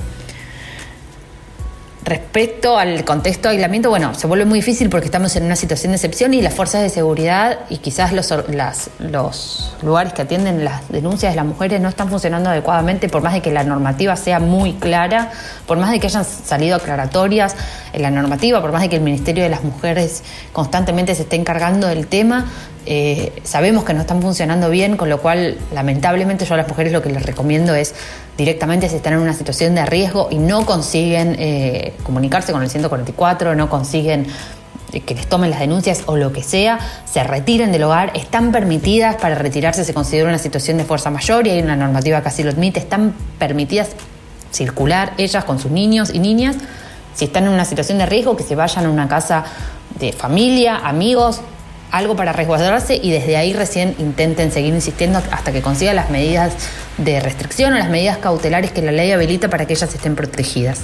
Respecto 2.05 2.79
al 2.79 3.05
contexto 3.05 3.49
de 3.49 3.57
aislamiento, 3.57 3.91
bueno, 3.91 4.15
se 4.15 4.27
vuelve 4.29 4.45
muy 4.45 4.61
difícil 4.61 4.89
porque 4.89 5.07
estamos 5.07 5.35
en 5.35 5.45
una 5.45 5.57
situación 5.57 5.93
de 5.93 5.97
excepción 5.97 6.33
y 6.33 6.41
las 6.41 6.55
fuerzas 6.55 6.83
de 6.83 6.89
seguridad 6.91 7.59
y 7.69 7.79
quizás 7.79 8.13
los, 8.13 8.33
los 9.01 9.77
lugares 9.83 10.13
que 10.13 10.23
atienden 10.23 10.65
las 10.65 10.89
denuncias 10.89 11.33
de 11.33 11.37
las 11.37 11.45
mujeres 11.45 11.81
no 11.81 11.89
están 11.89 12.09
funcionando 12.09 12.51
adecuadamente, 12.51 13.09
por 13.09 13.23
más 13.23 13.35
de 13.35 13.43
que 13.43 13.51
la 13.51 13.65
normativa 13.65 14.15
sea 14.17 14.39
muy 14.39 14.75
clara, 14.75 15.33
por 15.67 15.79
más 15.79 15.91
de 15.91 15.99
que 15.99 16.07
hayan 16.07 16.25
salido 16.25 16.77
aclaratorias 16.77 17.57
en 17.93 18.03
la 18.03 18.11
normativa, 18.11 18.61
por 18.61 18.71
más 18.71 18.83
de 18.83 18.89
que 18.89 18.97
el 18.97 19.03
Ministerio 19.03 19.43
de 19.43 19.51
las 19.51 19.65
Mujeres 19.65 20.23
constantemente 20.53 21.15
se 21.17 21.23
esté 21.23 21.37
encargando 21.37 21.89
del 21.89 22.07
tema, 22.07 22.47
eh, 22.91 23.33
sabemos 23.43 23.85
que 23.85 23.93
no 23.93 24.01
están 24.01 24.23
funcionando 24.23 24.71
bien, 24.71 24.97
con 24.97 25.11
lo 25.11 25.21
cual 25.21 25.59
lamentablemente 25.75 26.47
yo 26.47 26.55
a 26.55 26.57
las 26.57 26.69
mujeres 26.69 26.91
lo 26.91 27.03
que 27.03 27.11
les 27.11 27.23
recomiendo 27.23 27.75
es 27.75 27.95
directamente 28.39 28.89
si 28.89 28.97
están 28.97 29.15
en 29.15 29.19
una 29.19 29.35
situación 29.35 29.75
de 29.75 29.85
riesgo 29.85 30.29
y 30.31 30.39
no 30.39 30.65
consiguen 30.65 31.35
eh, 31.39 31.93
comunicarse 32.05 32.53
con 32.53 32.63
el 32.63 32.71
144, 32.71 33.57
no 33.57 33.69
consiguen 33.69 34.29
eh, 34.93 35.01
que 35.01 35.17
les 35.17 35.27
tomen 35.27 35.51
las 35.51 35.59
denuncias 35.59 36.05
o 36.07 36.17
lo 36.17 36.33
que 36.33 36.45
sea, 36.45 36.79
se 37.05 37.25
retiren 37.25 37.73
del 37.73 37.83
hogar, 37.83 38.13
están 38.15 38.53
permitidas, 38.53 39.17
para 39.17 39.35
retirarse 39.35 39.85
se 39.85 39.93
considera 39.93 40.29
una 40.29 40.39
situación 40.39 40.79
de 40.79 40.85
fuerza 40.85 41.11
mayor 41.11 41.49
y 41.49 41.51
hay 41.51 41.61
una 41.61 41.75
normativa 41.75 42.23
que 42.23 42.29
así 42.29 42.45
lo 42.45 42.51
admite, 42.51 42.79
están 42.79 43.13
permitidas 43.41 43.91
circular 44.53 45.13
ellas 45.19 45.45
con 45.45 45.59
sus 45.59 45.73
niños 45.73 46.15
y 46.15 46.21
niñas, 46.21 46.57
si 47.15 47.25
están 47.25 47.43
en 47.45 47.51
una 47.51 47.65
situación 47.65 47.99
de 47.99 48.07
riesgo, 48.07 48.37
que 48.37 48.45
se 48.45 48.55
vayan 48.55 48.87
a 48.87 48.91
una 48.91 49.09
casa 49.09 49.45
de 49.99 50.13
familia, 50.13 50.77
amigos, 50.77 51.41
algo 51.91 52.17
para 52.17 52.33
resguardarse 52.33 52.99
y 53.03 53.11
desde 53.11 53.37
ahí 53.37 53.53
recién 53.53 53.95
intenten 53.99 54.53
seguir 54.53 54.75
insistiendo 54.75 55.21
hasta 55.31 55.53
que 55.53 55.63
consigan 55.63 55.97
las 55.97 56.11
medidas 56.11 56.55
de 56.99 57.21
restricción 57.21 57.73
o 57.75 57.79
las 57.79 57.91
medidas 57.91 58.19
cautelares 58.19 58.73
que 58.73 58.83
la 58.83 58.93
ley 58.93 59.13
habilita 59.13 59.49
para 59.49 59.67
que 59.67 59.75
ellas 59.75 59.95
estén 59.95 60.17
protegidas. 60.17 60.81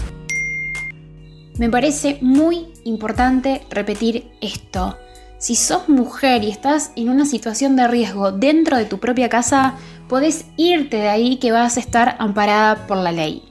Me 1.58 1.70
parece 1.70 2.18
muy 2.20 2.66
importante 2.84 3.62
repetir 3.70 4.30
esto. 4.40 4.99
Si 5.38 5.54
sos 5.54 5.88
mujer 5.88 6.42
y 6.42 6.50
estás 6.50 6.90
en 6.96 7.11
una 7.11 7.26
situación 7.26 7.76
de 7.76 7.87
riesgo 7.87 8.32
dentro 8.32 8.76
de 8.76 8.87
tu 8.87 8.99
propia 8.99 9.28
casa, 9.28 9.75
podés 10.08 10.46
irte 10.56 10.96
de 10.96 11.08
ahí 11.08 11.37
que 11.37 11.52
vas 11.52 11.76
a 11.76 11.80
estar 11.80 12.16
amparada 12.18 12.87
por 12.87 12.96
la 12.96 13.12
ley. 13.12 13.42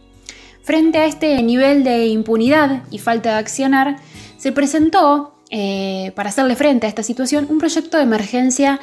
Frente 0.63 0.97
a 0.97 1.05
este 1.05 1.41
nivel 1.43 1.83
de 1.83 2.07
impunidad 2.07 2.83
y 2.89 2.97
falta 2.97 3.33
de 3.33 3.39
accionar, 3.39 3.97
se 4.37 4.51
presentó 4.51 5.32
eh, 5.55 6.11
para 6.15 6.29
hacerle 6.29 6.55
frente 6.55 6.87
a 6.87 6.89
esta 6.89 7.03
situación 7.03 7.45
un 7.47 7.59
proyecto 7.59 7.97
de 7.97 8.03
emergencia 8.03 8.79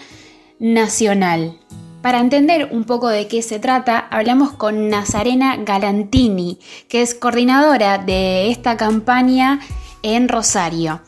nacional. 0.61 1.59
Para 2.01 2.21
entender 2.21 2.69
un 2.71 2.85
poco 2.85 3.09
de 3.09 3.27
qué 3.27 3.43
se 3.43 3.59
trata, 3.59 3.99
hablamos 3.99 4.53
con 4.53 4.89
Nazarena 4.89 5.57
Galantini, 5.57 6.61
que 6.89 7.03
es 7.03 7.17
coordinadora 7.17 7.99
de 7.99 8.53
esta 8.53 8.77
campaña 8.77 9.59
en 10.05 10.29
Rosario. 10.29 11.01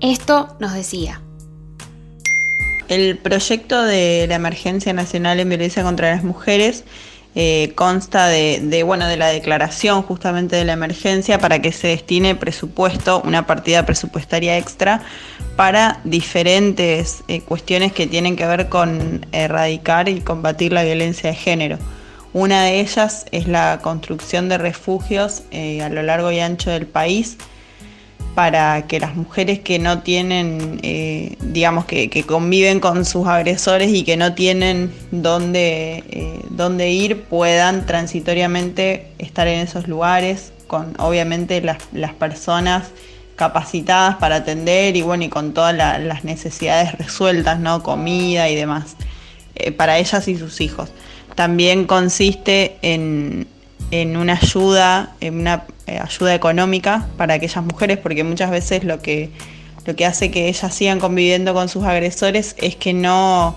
Esto 0.00 0.56
nos 0.60 0.72
decía. 0.72 1.20
El 2.88 3.18
proyecto 3.18 3.82
de 3.82 4.24
la 4.30 4.36
emergencia 4.36 4.94
nacional 4.94 5.40
en 5.40 5.50
violencia 5.50 5.82
contra 5.82 6.10
las 6.10 6.24
mujeres 6.24 6.84
eh, 7.36 7.72
consta 7.76 8.26
de, 8.26 8.82
bueno, 8.84 9.06
de 9.06 9.16
la 9.16 9.28
declaración 9.28 10.02
justamente 10.02 10.56
de 10.56 10.64
la 10.64 10.72
emergencia 10.72 11.38
para 11.38 11.62
que 11.62 11.70
se 11.70 11.88
destine 11.88 12.34
presupuesto, 12.34 13.22
una 13.24 13.46
partida 13.46 13.86
presupuestaria 13.86 14.58
extra 14.58 15.02
para 15.54 16.00
diferentes 16.04 17.22
eh, 17.28 17.40
cuestiones 17.42 17.92
que 17.92 18.06
tienen 18.08 18.34
que 18.34 18.46
ver 18.46 18.68
con 18.68 19.26
erradicar 19.30 20.08
y 20.08 20.20
combatir 20.20 20.72
la 20.72 20.82
violencia 20.82 21.30
de 21.30 21.36
género. 21.36 21.78
Una 22.32 22.62
de 22.62 22.80
ellas 22.80 23.26
es 23.30 23.46
la 23.46 23.78
construcción 23.82 24.48
de 24.48 24.58
refugios 24.58 25.42
eh, 25.50 25.82
a 25.82 25.88
lo 25.88 26.02
largo 26.02 26.30
y 26.32 26.40
ancho 26.40 26.70
del 26.70 26.86
país 26.86 27.38
para 28.34 28.86
que 28.86 29.00
las 29.00 29.16
mujeres 29.16 29.60
que 29.60 29.78
no 29.78 30.00
tienen, 30.02 30.80
eh, 30.82 31.36
digamos, 31.40 31.84
que, 31.84 32.24
conviven 32.26 32.80
con 32.80 33.04
sus 33.04 33.26
agresores 33.26 33.92
y 33.92 34.04
que 34.04 34.16
no 34.16 34.34
tienen 34.34 34.92
dónde, 35.10 36.04
eh, 36.10 36.40
dónde 36.50 36.90
ir, 36.90 37.22
puedan 37.22 37.86
transitoriamente 37.86 39.08
estar 39.18 39.48
en 39.48 39.60
esos 39.60 39.88
lugares, 39.88 40.52
con 40.66 40.94
obviamente 40.98 41.60
las, 41.60 41.78
las 41.92 42.14
personas 42.14 42.90
capacitadas 43.40 44.16
para 44.16 44.36
atender 44.36 44.96
y 44.96 45.02
bueno, 45.02 45.24
y 45.24 45.30
con 45.30 45.54
todas 45.54 45.74
las 45.74 46.24
necesidades 46.24 46.92
resueltas, 46.98 47.58
¿no? 47.58 47.82
Comida 47.82 48.50
y 48.50 48.54
demás, 48.54 48.96
eh, 49.54 49.72
para 49.72 49.96
ellas 49.96 50.28
y 50.28 50.36
sus 50.36 50.60
hijos. 50.60 50.90
También 51.34 51.86
consiste 51.86 52.76
en, 52.82 53.46
una 53.90 54.34
ayuda, 54.34 55.14
en 55.20 55.40
una 55.40 55.64
eh, 55.86 55.98
ayuda 55.98 56.34
económica 56.34 57.06
para 57.16 57.34
aquellas 57.34 57.64
mujeres, 57.64 57.98
porque 57.98 58.24
muchas 58.24 58.50
veces 58.50 58.84
lo 58.84 59.00
que, 59.00 59.30
lo 59.86 59.96
que 59.96 60.06
hace 60.06 60.30
que 60.30 60.48
ellas 60.48 60.74
sigan 60.74 61.00
conviviendo 61.00 61.54
con 61.54 61.68
sus 61.68 61.84
agresores 61.84 62.54
es 62.58 62.76
que 62.76 62.92
no, 62.92 63.56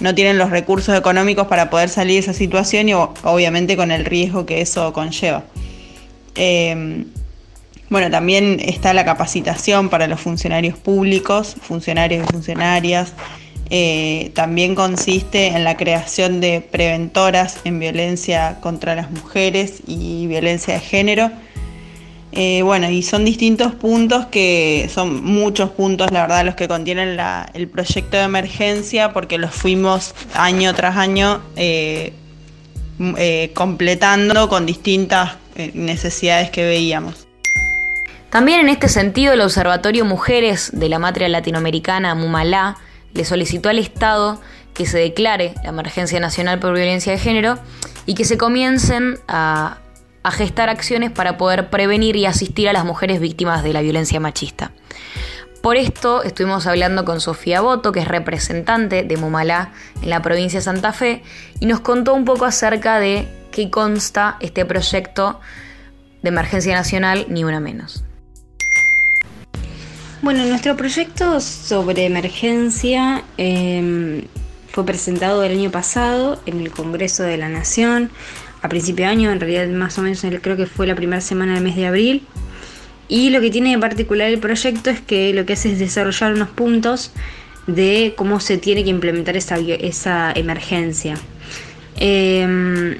no 0.00 0.14
tienen 0.14 0.38
los 0.38 0.50
recursos 0.50 0.96
económicos 0.96 1.46
para 1.46 1.70
poder 1.70 1.88
salir 1.88 2.14
de 2.14 2.18
esa 2.20 2.32
situación 2.32 2.88
y 2.88 2.94
obviamente 2.94 3.76
con 3.76 3.90
el 3.90 4.04
riesgo 4.04 4.46
que 4.46 4.60
eso 4.60 4.92
conlleva. 4.92 5.44
Em, 6.34 7.06
bueno, 7.88 8.10
también 8.10 8.58
está 8.60 8.92
la 8.92 9.04
capacitación 9.04 9.88
para 9.88 10.06
los 10.08 10.20
funcionarios 10.20 10.76
públicos, 10.76 11.56
funcionarios 11.60 12.26
y 12.28 12.32
funcionarias. 12.32 13.12
Eh, 13.70 14.30
también 14.34 14.74
consiste 14.74 15.48
en 15.48 15.64
la 15.64 15.76
creación 15.76 16.40
de 16.40 16.60
preventoras 16.60 17.60
en 17.64 17.80
violencia 17.80 18.58
contra 18.60 18.94
las 18.94 19.10
mujeres 19.10 19.82
y 19.86 20.26
violencia 20.26 20.74
de 20.74 20.80
género. 20.80 21.30
Eh, 22.32 22.62
bueno, 22.62 22.90
y 22.90 23.02
son 23.02 23.24
distintos 23.24 23.74
puntos 23.74 24.26
que 24.26 24.90
son 24.92 25.24
muchos 25.24 25.70
puntos, 25.70 26.12
la 26.12 26.22
verdad, 26.22 26.44
los 26.44 26.54
que 26.54 26.68
contienen 26.68 27.18
el 27.54 27.68
proyecto 27.68 28.18
de 28.18 28.24
emergencia, 28.24 29.12
porque 29.12 29.38
los 29.38 29.52
fuimos 29.52 30.14
año 30.34 30.74
tras 30.74 30.96
año 30.96 31.40
eh, 31.56 32.12
completando 33.54 34.48
con 34.48 34.66
distintas 34.66 35.36
necesidades 35.74 36.50
que 36.50 36.64
veíamos. 36.64 37.26
También 38.30 38.60
en 38.60 38.68
este 38.68 38.88
sentido, 38.88 39.32
el 39.32 39.40
Observatorio 39.40 40.04
Mujeres 40.04 40.70
de 40.74 40.90
la 40.90 40.98
Matria 40.98 41.28
Latinoamericana, 41.28 42.14
MUMALA, 42.14 42.76
le 43.16 43.24
solicitó 43.24 43.68
al 43.68 43.78
Estado 43.78 44.40
que 44.74 44.86
se 44.86 44.98
declare 44.98 45.54
la 45.62 45.70
emergencia 45.70 46.20
nacional 46.20 46.58
por 46.58 46.74
violencia 46.74 47.12
de 47.12 47.18
género 47.18 47.58
y 48.04 48.14
que 48.14 48.24
se 48.24 48.36
comiencen 48.38 49.18
a, 49.26 49.78
gestar 50.32 50.68
acciones 50.68 51.12
para 51.12 51.36
poder 51.36 51.70
prevenir 51.70 52.16
y 52.16 52.26
asistir 52.26 52.68
a 52.68 52.72
las 52.72 52.84
mujeres 52.84 53.20
víctimas 53.20 53.62
de 53.62 53.72
la 53.72 53.80
violencia 53.80 54.18
machista. 54.18 54.72
Por 55.62 55.76
esto 55.76 56.24
estuvimos 56.24 56.66
hablando 56.66 57.04
con 57.04 57.20
Sofía 57.20 57.60
Boto, 57.60 57.92
que 57.92 58.00
es 58.00 58.08
representante 58.08 59.04
de 59.04 59.16
Mumalá 59.16 59.70
en 60.02 60.10
la 60.10 60.22
provincia 60.22 60.58
de 60.58 60.64
Santa 60.64 60.92
Fe, 60.92 61.22
y 61.60 61.66
nos 61.66 61.78
contó 61.78 62.12
un 62.12 62.24
poco 62.24 62.44
acerca 62.44 62.98
de 62.98 63.28
qué 63.52 63.70
consta 63.70 64.36
este 64.40 64.64
proyecto 64.64 65.40
de 66.22 66.28
emergencia 66.28 66.74
nacional, 66.74 67.26
ni 67.28 67.44
una 67.44 67.60
menos. 67.60 68.04
Bueno, 70.22 70.46
nuestro 70.46 70.76
proyecto 70.76 71.40
sobre 71.42 72.06
emergencia 72.06 73.22
em, 73.36 74.22
fue 74.72 74.86
presentado 74.86 75.44
el 75.44 75.52
año 75.52 75.70
pasado 75.70 76.40
en 76.46 76.60
el 76.60 76.70
Congreso 76.70 77.22
de 77.22 77.36
la 77.36 77.50
Nación, 77.50 78.10
a 78.62 78.68
principio 78.70 79.04
de 79.04 79.10
año, 79.10 79.30
en 79.30 79.40
realidad 79.40 79.68
más 79.68 79.98
o 79.98 80.02
menos 80.02 80.24
creo 80.40 80.56
que 80.56 80.64
fue 80.64 80.86
la 80.86 80.94
primera 80.94 81.20
semana 81.20 81.54
del 81.54 81.62
mes 81.62 81.76
de 81.76 81.86
abril. 81.86 82.22
Y 83.08 83.28
lo 83.28 83.42
que 83.42 83.50
tiene 83.50 83.72
de 83.72 83.78
particular 83.78 84.28
el 84.28 84.38
proyecto 84.38 84.88
es 84.88 85.00
que 85.02 85.34
lo 85.34 85.44
que 85.44 85.52
hace 85.52 85.72
es 85.72 85.78
desarrollar 85.78 86.32
unos 86.32 86.48
puntos 86.48 87.12
de 87.66 88.14
cómo 88.16 88.40
se 88.40 88.56
tiene 88.56 88.84
que 88.84 88.90
implementar 88.90 89.36
esa, 89.36 89.58
esa 89.58 90.32
emergencia. 90.32 91.16
Em, 91.98 92.96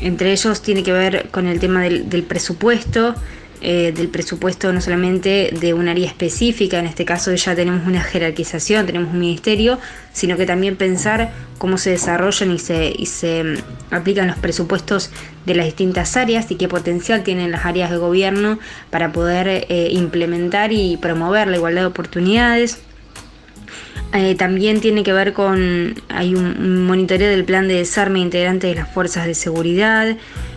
entre 0.00 0.32
ellos 0.32 0.62
tiene 0.62 0.82
que 0.82 0.92
ver 0.92 1.28
con 1.30 1.46
el 1.46 1.60
tema 1.60 1.82
del 1.82 2.22
presupuesto, 2.22 3.14
eh, 3.60 3.92
del 3.94 4.08
presupuesto 4.08 4.72
no 4.72 4.80
solamente 4.80 5.50
de 5.58 5.74
un 5.74 5.88
área 5.88 6.06
específica, 6.06 6.78
en 6.78 6.86
este 6.86 7.04
caso 7.04 7.34
ya 7.34 7.54
tenemos 7.54 7.86
una 7.86 8.02
jerarquización, 8.02 8.86
tenemos 8.86 9.12
un 9.12 9.20
ministerio, 9.20 9.78
sino 10.12 10.36
que 10.36 10.46
también 10.46 10.76
pensar 10.76 11.32
cómo 11.58 11.78
se 11.78 11.90
desarrollan 11.90 12.50
y 12.50 12.58
se, 12.58 12.92
y 12.96 13.06
se 13.06 13.44
mm, 13.44 13.94
aplican 13.94 14.26
los 14.26 14.36
presupuestos 14.36 15.10
de 15.44 15.54
las 15.54 15.66
distintas 15.66 16.16
áreas 16.16 16.50
y 16.50 16.56
qué 16.56 16.68
potencial 16.68 17.22
tienen 17.22 17.50
las 17.50 17.64
áreas 17.64 17.90
de 17.90 17.96
gobierno 17.96 18.58
para 18.90 19.12
poder 19.12 19.48
eh, 19.48 19.88
implementar 19.92 20.72
y 20.72 20.96
promover 20.96 21.48
la 21.48 21.56
igualdad 21.56 21.82
de 21.82 21.86
oportunidades. 21.86 22.78
Eh, 24.12 24.34
también 24.34 24.80
tiene 24.80 25.02
que 25.02 25.12
ver 25.12 25.32
con, 25.32 25.94
hay 26.08 26.34
un 26.34 26.86
monitoreo 26.86 27.28
del 27.28 27.44
plan 27.44 27.68
de 27.68 27.74
desarme 27.74 28.20
integrante 28.20 28.66
de 28.68 28.76
las 28.76 28.92
fuerzas 28.92 29.26
de 29.26 29.34
seguridad, 29.34 30.16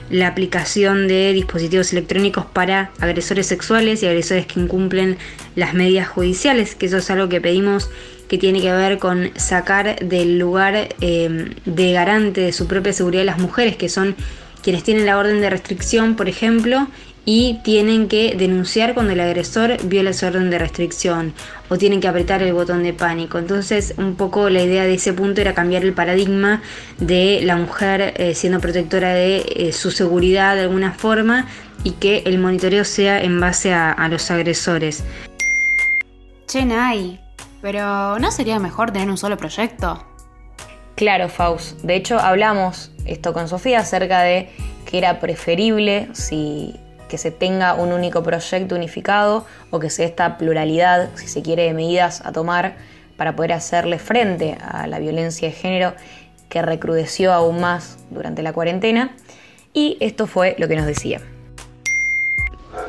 la 0.10 0.28
aplicación 0.28 1.08
de 1.08 1.34
dispositivos 1.34 1.92
electrónicos 1.92 2.46
para 2.46 2.92
agresores 3.00 3.48
sexuales 3.48 4.02
y 4.04 4.08
agresores 4.08 4.46
que 4.46 4.60
incumplen 4.60 5.18
las 5.56 5.74
medidas 5.74 6.08
judiciales, 6.08 6.76
que 6.76 6.88
eso 6.88 6.98
es 6.98 7.10
algo 7.10 7.30
que 7.30 7.42
pedimos 7.42 7.90
que 8.28 8.38
tiene 8.38 8.62
que 8.62 8.72
ver 8.72 9.00
con 9.00 9.32
sacar 9.36 10.00
del 10.00 10.38
lugar 10.38 10.90
eh, 11.02 11.56
de 11.66 11.92
garante 11.92 12.42
de 12.42 12.54
su 12.54 12.68
propia 12.68 12.94
seguridad 12.94 13.26
las 13.26 13.40
mujeres, 13.40 13.76
que 13.76 13.90
son 13.90 14.16
quienes 14.62 14.84
tienen 14.84 15.06
la 15.06 15.18
orden 15.18 15.42
de 15.42 15.50
restricción, 15.50 16.16
por 16.16 16.30
ejemplo, 16.30 16.88
y 17.26 17.60
tienen 17.64 18.08
que 18.08 18.36
denunciar 18.38 18.94
cuando 18.94 19.14
el 19.14 19.20
agresor 19.20 19.78
viola 19.84 20.14
su 20.14 20.26
orden 20.26 20.50
de 20.50 20.58
restricción 20.58 21.34
o 21.70 21.78
tienen 21.78 22.02
que 22.02 22.08
apretar 22.08 22.42
el 22.42 22.54
botón 22.54 22.84
de 22.84 22.94
pánico. 22.94 23.38
Entonces, 23.38 23.94
un 23.98 24.16
poco 24.16 24.50
la 24.50 24.62
idea 24.62 24.84
de 24.84 24.96
ese 24.96 25.14
punto 25.14 25.42
era 25.42 25.54
cambiar 25.54 25.84
el 25.84 25.94
paradigma 25.94 26.62
de 26.98 27.42
la 27.44 27.56
mujer 27.56 28.14
eh, 28.18 28.34
siendo 28.34 28.60
protectora 28.60 29.14
de 29.14 29.46
eh, 29.56 29.74
su 29.74 29.92
seguridad 29.92 30.56
de 30.56 30.64
alguna 30.64 30.94
forma 30.94 31.48
y 31.84 31.92
que 31.92 32.24
el 32.26 32.40
monitoreo 32.40 32.84
sea 32.84 33.22
en 33.22 33.40
base 33.40 33.74
a, 33.74 33.92
a 33.92 34.08
los 34.10 34.32
agresores. 34.32 35.04
Che, 36.48 36.66
Nay, 36.66 37.20
pero 37.62 38.18
¿no 38.18 38.32
sería 38.32 38.60
mejor 38.60 38.92
tener 38.92 39.10
un 39.10 39.18
solo 39.18 39.38
proyecto? 39.38 40.04
Claro, 40.96 41.30
Faust. 41.30 41.80
De 41.82 41.96
hecho, 41.96 42.20
hablamos 42.20 42.92
esto 43.06 43.34
con 43.34 43.48
Sofía 43.48 43.80
acerca 43.80 44.22
de 44.22 44.50
que 44.86 44.98
era 44.98 45.20
preferible 45.20 46.10
si 46.14 46.76
que 47.10 47.18
se 47.18 47.32
tenga 47.32 47.74
un 47.74 47.92
único 47.92 48.24
proyecto 48.24 48.76
unificado 48.76 49.46
o 49.72 49.80
que 49.80 49.90
sea 49.90 50.06
esta 50.06 50.38
pluralidad, 50.38 51.10
si 51.16 51.28
se 51.28 51.42
quiere, 51.42 51.64
de 51.64 51.74
medidas 51.74 52.22
a 52.26 52.32
tomar 52.32 52.76
para 53.18 53.36
poder 53.36 53.52
hacerle 53.52 54.00
frente 54.00 54.58
a 54.62 54.88
la 54.88 55.00
violencia 55.00 55.50
de 55.50 55.54
género 55.54 55.94
que 56.48 56.62
recrudeció 56.62 57.34
aún 57.34 57.60
más 57.60 57.98
durante 58.10 58.42
la 58.44 58.54
cuarentena. 58.54 59.12
Y 59.74 59.98
esto 60.00 60.26
fue 60.26 60.56
lo 60.58 60.70
que 60.70 60.78
nos 60.78 60.86
decía. 60.86 61.20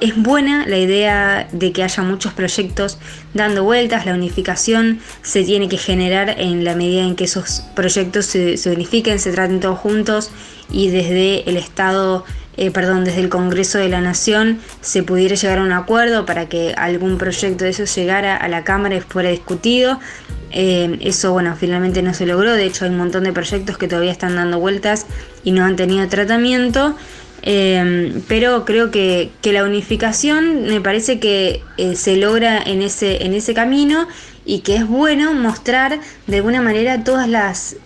Es 0.01 0.17
buena 0.17 0.67
la 0.67 0.79
idea 0.79 1.49
de 1.53 1.73
que 1.73 1.83
haya 1.83 2.03
muchos 2.03 2.33
proyectos 2.33 2.99
dando 3.35 3.65
vueltas, 3.65 4.07
la 4.07 4.15
unificación 4.15 5.01
se 5.23 5.43
tiene 5.43 5.69
que 5.69 5.79
generar 5.79 6.37
en 6.39 6.65
la 6.65 6.75
medida 6.75 7.03
en 7.03 7.17
que 7.17 7.25
esos 7.25 7.63
proyectos 7.75 8.27
se, 8.27 8.57
se 8.57 8.71
unifiquen, 8.71 9.19
se 9.19 9.33
traten 9.33 9.61
todos 9.61 9.79
juntos 9.79 10.31
y 10.71 10.91
desde 10.91 11.49
el 11.49 11.57
Estado 11.57 12.25
eh, 12.57 12.71
perdón, 12.71 13.05
desde 13.05 13.21
el 13.21 13.29
Congreso 13.29 13.79
de 13.79 13.89
la 13.89 14.01
Nación 14.01 14.59
se 14.81 15.03
pudiera 15.03 15.35
llegar 15.35 15.59
a 15.59 15.63
un 15.63 15.73
acuerdo 15.73 16.27
para 16.27 16.49
que 16.49 16.75
algún 16.77 17.17
proyecto 17.17 17.65
de 17.65 17.71
eso 17.71 17.85
llegara 17.85 18.37
a 18.37 18.49
la 18.49 18.65
Cámara 18.65 18.97
y 18.97 19.01
fuera 19.01 19.31
discutido. 19.31 20.01
Eh, 20.51 20.99
eso, 21.01 21.33
bueno, 21.33 21.55
finalmente 21.59 22.03
no 22.03 22.13
se 22.13 22.27
logró. 22.27 22.53
De 22.53 22.67
hecho, 22.67 22.85
hay 22.85 22.91
un 22.91 22.99
montón 22.99 23.25
de 23.25 23.33
proyectos 23.33 23.79
que 23.79 23.87
todavía 23.87 24.11
están 24.11 24.35
dando 24.35 24.59
vueltas 24.59 25.07
y 25.45 25.53
no 25.53 25.65
han 25.65 25.77
tenido 25.77 26.07
tratamiento. 26.09 26.97
Eh, 27.43 28.21
pero 28.29 28.67
creo 28.67 28.91
que, 28.91 29.31
la 29.45 29.65
unificación 29.65 30.65
me 30.65 30.81
parece 30.81 31.19
que 31.21 31.63
se 31.95 32.17
logra 32.17 32.61
en 32.61 32.83
ese, 32.83 33.25
en 33.25 33.33
ese 33.33 33.55
camino 33.55 34.07
y 34.45 34.59
que 34.61 34.77
es 34.77 34.87
bueno 34.87 35.33
mostrar 35.33 36.01
de 36.27 36.37
alguna 36.37 36.61
manera 36.61 37.05
todas 37.05 37.29
las, 37.29 37.77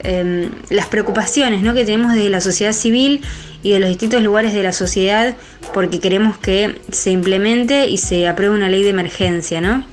las 0.71 0.87
preocupaciones 0.87 1.63
¿no? 1.63 1.75
que 1.75 1.85
tenemos 1.85 2.15
desde 2.15 2.31
la 2.31 2.41
sociedad 2.41 2.73
civil 2.73 3.21
y 3.65 3.73
de 3.73 3.81
los 3.81 3.89
distintos 3.89 4.23
lugares 4.23 4.53
de 4.53 4.63
la 4.63 4.73
sociedad 4.73 5.35
porque 5.73 5.99
queremos 5.99 6.39
que 6.39 6.81
se 6.93 7.11
implemente 7.11 7.89
y 7.89 7.97
se 7.97 8.29
apruebe 8.29 8.55
una 8.55 8.69
ley 8.69 8.85
de 8.85 8.91
emergencia, 8.91 9.61
¿no? 9.61 9.85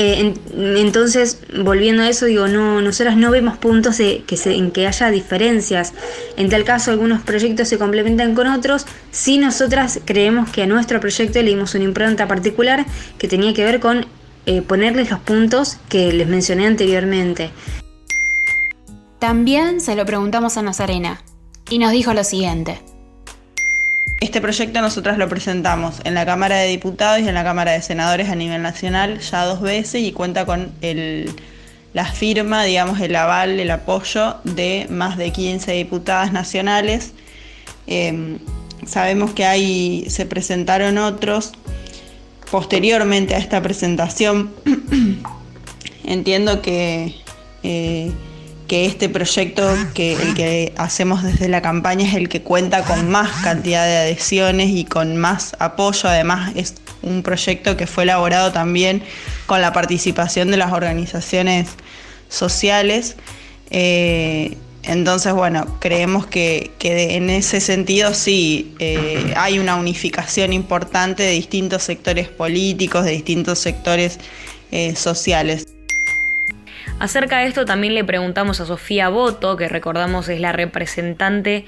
Eh, 0.00 0.34
entonces, 0.76 1.40
volviendo 1.64 2.04
a 2.04 2.08
eso, 2.08 2.26
digo, 2.26 2.46
no, 2.46 2.80
nosotras 2.80 3.16
no 3.16 3.32
vemos 3.32 3.58
puntos 3.58 3.96
que 3.96 4.24
en 4.44 4.70
que 4.70 4.86
haya 4.86 5.10
diferencias. 5.10 5.92
En 6.36 6.48
tal 6.48 6.62
caso, 6.62 6.92
algunos 6.92 7.20
proyectos 7.22 7.66
se 7.68 7.78
complementan 7.78 8.36
con 8.36 8.46
otros. 8.46 8.86
Si 9.10 9.38
nosotras 9.38 9.98
creemos 10.04 10.50
que 10.50 10.62
a 10.62 10.66
nuestro 10.68 11.00
proyecto 11.00 11.42
le 11.42 11.50
dimos 11.50 11.74
una 11.74 11.82
impronta 11.82 12.28
particular 12.28 12.86
que 13.18 13.26
tenía 13.26 13.52
que 13.52 13.64
ver 13.64 13.80
con 13.80 14.06
eh, 14.46 14.62
ponerles 14.62 15.10
los 15.10 15.18
puntos 15.18 15.78
que 15.88 16.12
les 16.12 16.28
mencioné 16.28 16.68
anteriormente. 16.68 17.50
También 19.18 19.80
se 19.80 19.96
lo 19.96 20.06
preguntamos 20.06 20.56
a 20.56 20.62
Nazarena, 20.62 21.20
y 21.70 21.78
nos 21.78 21.92
dijo 21.92 22.14
lo 22.14 22.24
siguiente. 22.24 22.80
Este 24.20 24.40
proyecto 24.40 24.80
nosotras 24.80 25.16
lo 25.16 25.28
presentamos 25.28 26.00
en 26.04 26.14
la 26.14 26.26
Cámara 26.26 26.56
de 26.56 26.68
Diputados 26.68 27.20
y 27.20 27.28
en 27.28 27.34
la 27.34 27.44
Cámara 27.44 27.72
de 27.72 27.82
Senadores 27.82 28.28
a 28.28 28.34
nivel 28.34 28.62
nacional 28.62 29.20
ya 29.20 29.44
dos 29.44 29.60
veces 29.60 30.02
y 30.02 30.12
cuenta 30.12 30.44
con 30.44 30.72
la 31.94 32.04
firma, 32.04 32.64
digamos, 32.64 33.00
el 33.00 33.14
aval, 33.14 33.60
el 33.60 33.70
apoyo 33.70 34.36
de 34.42 34.86
más 34.90 35.16
de 35.18 35.30
15 35.30 35.72
diputadas 35.72 36.32
nacionales. 36.32 37.12
Em, 37.86 38.38
sabemos 38.86 39.32
que 39.32 39.44
hay, 39.44 40.06
se 40.08 40.26
presentaron 40.26 40.98
otros 40.98 41.52
posteriormente 42.50 43.34
a 43.34 43.38
esta 43.38 43.62
presentación, 43.62 44.50
entiendo 46.04 46.60
que, 46.60 47.14
eh, 47.62 48.10
que 48.68 48.84
este 48.84 49.08
proyecto, 49.08 49.66
que 49.94 50.12
el 50.12 50.34
que 50.34 50.72
hacemos 50.76 51.24
desde 51.24 51.48
la 51.48 51.62
campaña, 51.62 52.06
es 52.06 52.14
el 52.14 52.28
que 52.28 52.42
cuenta 52.42 52.84
con 52.84 53.10
más 53.10 53.42
cantidad 53.42 53.86
de 53.86 53.96
adhesiones 53.96 54.68
y 54.68 54.84
con 54.84 55.16
más 55.16 55.56
apoyo. 55.58 56.08
Además, 56.08 56.52
es 56.54 56.74
un 57.02 57.22
proyecto 57.22 57.76
que 57.76 57.86
fue 57.86 58.04
elaborado 58.04 58.52
también 58.52 59.02
con 59.46 59.62
la 59.62 59.72
participación 59.72 60.50
de 60.50 60.58
las 60.58 60.72
organizaciones 60.72 61.68
sociales. 62.28 63.16
Eh, 63.70 64.56
entonces, 64.82 65.32
bueno, 65.32 65.78
creemos 65.80 66.26
que, 66.26 66.70
en 66.80 67.30
ese 67.30 67.60
sentido 67.60 68.12
sí 68.14 68.74
eh, 68.78 69.32
hay 69.36 69.58
una 69.58 69.76
unificación 69.76 70.52
importante 70.52 71.22
de 71.22 71.30
distintos 71.30 71.82
sectores 71.82 72.28
políticos, 72.28 73.04
de 73.04 73.12
distintos 73.12 73.58
sectores 73.58 74.18
eh, 74.72 74.94
sociales. 74.94 75.66
Acerca 77.00 77.38
de 77.38 77.46
esto 77.46 77.64
también 77.64 77.94
le 77.94 78.02
preguntamos 78.02 78.60
a 78.60 78.66
Sofía 78.66 79.08
Boto, 79.08 79.56
que 79.56 79.68
recordamos 79.68 80.28
es 80.28 80.40
la 80.40 80.50
representante 80.52 81.64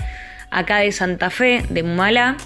acá 0.51 0.79
de 0.79 0.91
Santa 0.91 1.31
Fe, 1.31 1.63
de 1.69 1.85
Mumalá, 1.85 2.37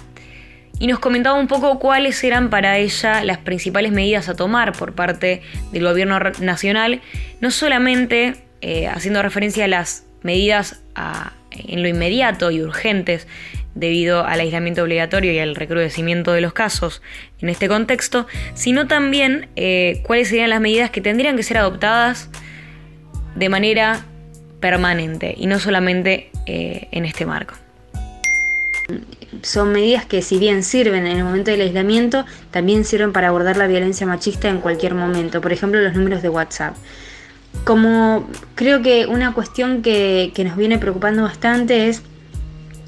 y 0.77 0.85
nos 0.85 0.99
comentaba 0.99 1.39
un 1.39 1.47
poco 1.47 1.79
cuáles 1.79 2.23
eran 2.23 2.49
para 2.51 2.77
ella 2.77 3.23
las 3.23 3.39
principales 3.39 3.91
medidas 3.91 4.29
a 4.29 4.35
tomar 4.35 4.73
por 4.73 4.93
parte 4.93 5.41
del 5.71 5.83
gobierno 5.83 6.19
nacional, 6.41 7.01
no 7.41 7.49
solamente 7.49 8.35
eh, 8.61 8.87
haciendo 8.87 9.21
referencia 9.23 9.65
a 9.65 9.67
las 9.67 10.05
medidas 10.21 10.83
en 11.51 11.81
lo 11.81 11.87
inmediato 11.87 12.51
y 12.51 12.61
urgentes 12.61 13.27
debido 13.73 14.25
al 14.25 14.39
aislamiento 14.39 14.83
obligatorio 14.83 15.31
y 15.31 15.39
al 15.39 15.55
recrudecimiento 15.55 16.33
de 16.33 16.41
los 16.41 16.53
casos 16.53 17.01
en 17.41 17.49
este 17.49 17.67
contexto, 17.67 18.27
sino 18.53 18.87
también 18.87 19.49
eh, 19.55 20.01
cuáles 20.05 20.29
serían 20.29 20.49
las 20.49 20.61
medidas 20.61 20.91
que 20.91 21.01
tendrían 21.01 21.35
que 21.35 21.43
ser 21.43 21.57
adoptadas 21.57 22.29
de 23.35 23.49
manera 23.49 24.05
permanente 24.59 25.35
y 25.37 25.47
no 25.47 25.59
solamente 25.59 26.31
eh, 26.45 26.87
en 26.91 27.05
este 27.05 27.25
marco. 27.25 27.53
Son 29.41 29.71
medidas 29.71 30.05
que 30.05 30.21
si 30.21 30.37
bien 30.37 30.63
sirven 30.63 31.05
en 31.07 31.17
el 31.17 31.23
momento 31.23 31.51
del 31.51 31.61
aislamiento, 31.61 32.25
también 32.51 32.85
sirven 32.85 33.11
para 33.11 33.27
abordar 33.27 33.57
la 33.57 33.67
violencia 33.67 34.07
machista 34.07 34.47
en 34.47 34.59
cualquier 34.59 34.93
momento. 34.93 35.41
Por 35.41 35.51
ejemplo, 35.51 35.81
los 35.81 35.95
números 35.95 36.21
de 36.21 36.29
WhatsApp. 36.29 36.75
Como 37.63 38.27
creo 38.55 38.81
que 38.81 39.05
una 39.05 39.33
cuestión 39.33 39.81
que, 39.81 40.31
nos 40.45 40.55
viene 40.55 40.77
preocupando 40.77 41.23
bastante 41.23 41.87
es 41.87 42.01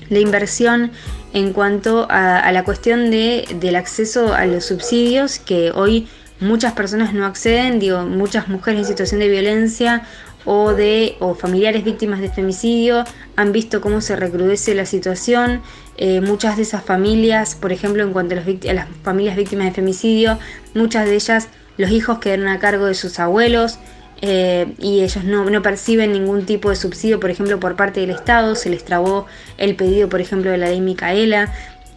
la 0.10 0.20
inversión 0.20 0.92
en 1.34 1.54
cuanto 1.54 2.08
a, 2.10 2.52
la 2.52 2.64
cuestión 2.64 3.12
del 3.12 3.76
acceso 3.76 4.34
a 4.34 4.46
los 4.46 4.66
subsidios 4.66 5.40
que 5.40 5.72
hoy 5.72 6.08
muchas 6.40 6.74
personas 6.74 7.14
no 7.14 7.26
acceden, 7.26 7.80
digo, 7.80 8.04
muchas 8.04 8.48
mujeres 8.48 8.82
en 8.82 8.86
situación 8.86 9.20
de 9.20 9.30
violencia 9.30 10.04
o 10.50 10.74
de 10.74 11.18
o 11.20 11.36
familiares 11.36 11.84
víctimas 11.84 12.22
de 12.22 12.30
femicidio 12.30 13.04
han 13.36 13.52
visto 13.52 13.82
cómo 13.82 14.00
se 14.00 14.16
recrudece 14.16 14.74
la 14.76 14.86
situación. 14.86 15.62
Eh, 15.98 16.22
muchas 16.22 16.56
de 16.56 16.64
esas 16.64 16.84
familias, 16.86 17.56
por 17.56 17.74
ejemplo, 17.74 18.02
en 18.02 18.14
cuanto 18.14 18.34
a, 18.34 18.74
las 18.74 18.88
familias 19.04 19.36
víctimas 19.36 19.66
de 19.66 19.74
femicidio, 19.74 20.40
muchas 20.74 21.06
de 21.06 21.16
ellas 21.16 21.50
los 21.76 21.92
hijos 21.92 22.20
quedaron 22.20 22.48
a 22.48 22.60
cargo 22.60 22.86
de 22.86 22.94
sus 22.94 23.20
abuelos. 23.20 23.78
Eh, 24.22 24.74
y 24.80 25.02
ellos 25.02 25.26
no, 25.26 25.62
perciben 25.62 26.14
ningún 26.14 26.46
tipo 26.46 26.70
de 26.70 26.78
subsidio, 26.78 27.20
por 27.20 27.30
ejemplo, 27.30 27.60
por 27.60 27.76
parte 27.76 28.00
del 28.00 28.12
Estado, 28.12 28.56
se 28.56 28.70
les 28.70 28.86
trabó 28.86 29.28
el 29.58 29.76
pedido, 29.76 30.08
por 30.08 30.22
ejemplo, 30.22 30.50
de 30.50 30.58
la 30.58 30.70
ley 30.70 30.80
Micaela, 30.80 31.54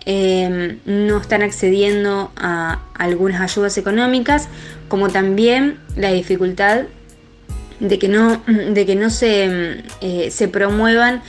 eh, 0.07 0.77
no 0.85 1.19
están 1.19 1.43
accediendo 1.43 2.33
a 2.37 2.81
algunas 2.95 3.41
ayudas 3.41 3.79
económicas, 3.79 4.49
como 4.89 5.09
también 5.09 5.79
la 5.97 6.11
dificultad 6.11 6.87
de 7.81 7.99
que 7.99 8.09
no, 8.09 8.43
de 8.47 8.87
que 8.87 8.95
no 8.95 9.11
se, 9.11 9.83
eh, 10.01 10.31
se 10.31 10.49
promuevan 10.49 11.23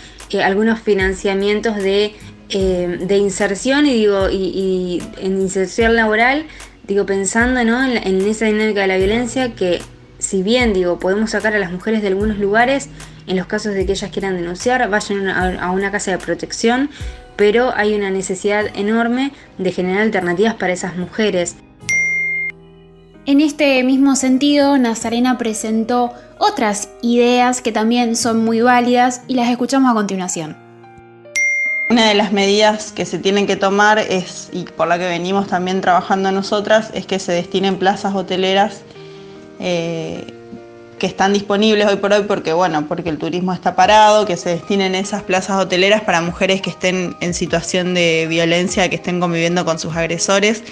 algunos 0.44 0.80
financiamientos 0.80 1.76
de, 1.76 2.14
de, 2.50 3.18
inserción 3.18 3.86
y 3.86 3.94
digo 3.94 4.30
y, 4.30 5.04
en 5.18 5.42
inserción 5.42 5.96
laboral 5.96 6.46
digo 6.88 7.06
pensando 7.06 7.60
en, 7.60 7.70
en 7.70 8.22
esa 8.22 8.46
dinámica 8.46 8.80
de 8.82 8.88
la 8.88 8.98
violencia 8.98 9.54
que 9.56 9.82
si 10.22 10.44
bien 10.44 10.74
digo, 10.74 11.00
podemos 11.00 11.32
sacar 11.32 11.56
a 11.56 11.60
las 11.60 11.72
mujeres 11.72 12.02
de 12.02 12.10
algunos 12.10 12.38
lugares, 12.38 12.90
en 13.28 13.38
los 13.38 13.48
casos 13.48 13.74
de 13.74 13.86
que 13.86 13.94
ellas 13.94 14.12
quieran 14.12 14.36
denunciar, 14.36 14.88
vayan 14.90 15.28
a 15.28 15.72
una 15.72 15.92
casa 15.92 16.12
de 16.12 16.20
protección, 16.20 16.90
pero 17.36 17.74
hay 17.76 17.96
una 17.96 18.12
necesidad 18.12 18.66
enorme 18.76 19.32
de 19.58 19.72
generar 19.72 20.04
alternativas 20.04 20.54
para 20.56 20.74
esas 20.74 20.96
mujeres. 20.96 21.56
En 23.28 23.40
este 23.40 23.84
mismo 23.84 24.16
sentido, 24.16 24.80
Nazarena 24.80 25.38
presentó 25.38 26.12
otras 26.40 26.90
ideas 27.04 27.62
que 27.62 27.72
también 27.72 28.16
son 28.16 28.44
muy 28.44 28.62
válidas 28.62 29.22
y 29.28 29.36
las 29.36 29.48
escuchamos 29.50 29.92
a 29.92 29.94
continuación. 29.94 30.58
Una 31.92 32.08
de 32.08 32.16
las 32.16 32.32
medidas 32.32 32.92
que 32.92 33.06
se 33.06 33.20
tienen 33.20 33.46
que 33.46 33.56
tomar 33.56 34.00
es, 34.00 34.50
y 34.52 34.64
por 34.64 34.88
la 34.88 34.98
que 34.98 35.08
venimos 35.08 35.48
también 35.48 35.82
trabajando 35.82 36.32
nosotras, 36.32 36.90
es 36.96 37.06
que 37.06 37.20
se 37.20 37.32
destinen 37.32 37.78
plazas 37.78 38.16
hoteleras 38.16 38.82
eh, 39.60 40.26
que 40.98 41.06
están 41.06 41.34
disponibles 41.34 41.88
hoy 41.88 41.98
por 41.98 42.14
hoy 42.14 42.24
porque, 42.28 42.54
bueno, 42.54 42.88
porque 42.88 43.10
el 43.10 43.20
turismo 43.20 43.54
está 43.54 43.76
parado, 43.76 44.26
que 44.26 44.36
se 44.36 44.50
destinen 44.50 44.96
esas 44.96 45.22
plazas 45.22 45.62
hoteleras 45.64 46.02
para 46.02 46.22
mujeres 46.22 46.60
que 46.62 46.72
estén 46.72 47.16
en 47.20 47.36
situación 47.36 47.94
de 47.94 48.26
violencia, 48.28 48.90
que 48.90 48.96
estén 48.96 49.20
conviviendo 49.20 49.64
con 49.64 49.78
sus 49.78 49.96
agresores. 49.96 50.64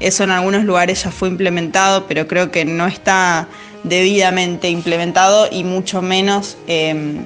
Eso 0.00 0.24
en 0.24 0.30
algunos 0.30 0.64
lugares 0.64 1.02
ya 1.04 1.10
fue 1.10 1.28
implementado, 1.28 2.06
pero 2.06 2.28
creo 2.28 2.50
que 2.50 2.64
no 2.64 2.86
está 2.86 3.48
debidamente 3.82 4.68
implementado 4.68 5.48
y 5.50 5.64
mucho 5.64 6.02
menos 6.02 6.56
em, 6.66 7.22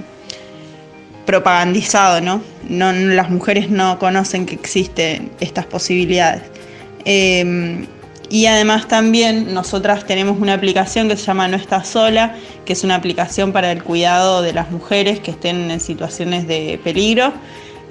propagandizado, 1.26 2.20
¿no? 2.20 2.42
Las 2.68 3.30
mujeres 3.30 3.70
no 3.70 3.98
conocen 3.98 4.46
que 4.46 4.54
existen 4.54 5.30
estas 5.40 5.66
posibilidades. 5.66 6.42
Em, 7.04 7.86
y 8.30 8.46
además 8.46 8.88
también 8.88 9.52
nosotras 9.52 10.06
tenemos 10.06 10.40
una 10.40 10.54
aplicación 10.54 11.08
que 11.08 11.16
se 11.16 11.26
llama 11.26 11.48
No 11.48 11.56
Estás 11.58 11.88
Sola, 11.88 12.34
que 12.64 12.72
es 12.72 12.82
una 12.82 12.94
aplicación 12.94 13.52
para 13.52 13.70
el 13.70 13.82
cuidado 13.82 14.40
de 14.40 14.54
las 14.54 14.70
mujeres 14.70 15.20
que 15.20 15.32
estén 15.32 15.70
en 15.70 15.80
situaciones 15.80 16.48
de 16.48 16.80
peligro, 16.82 17.34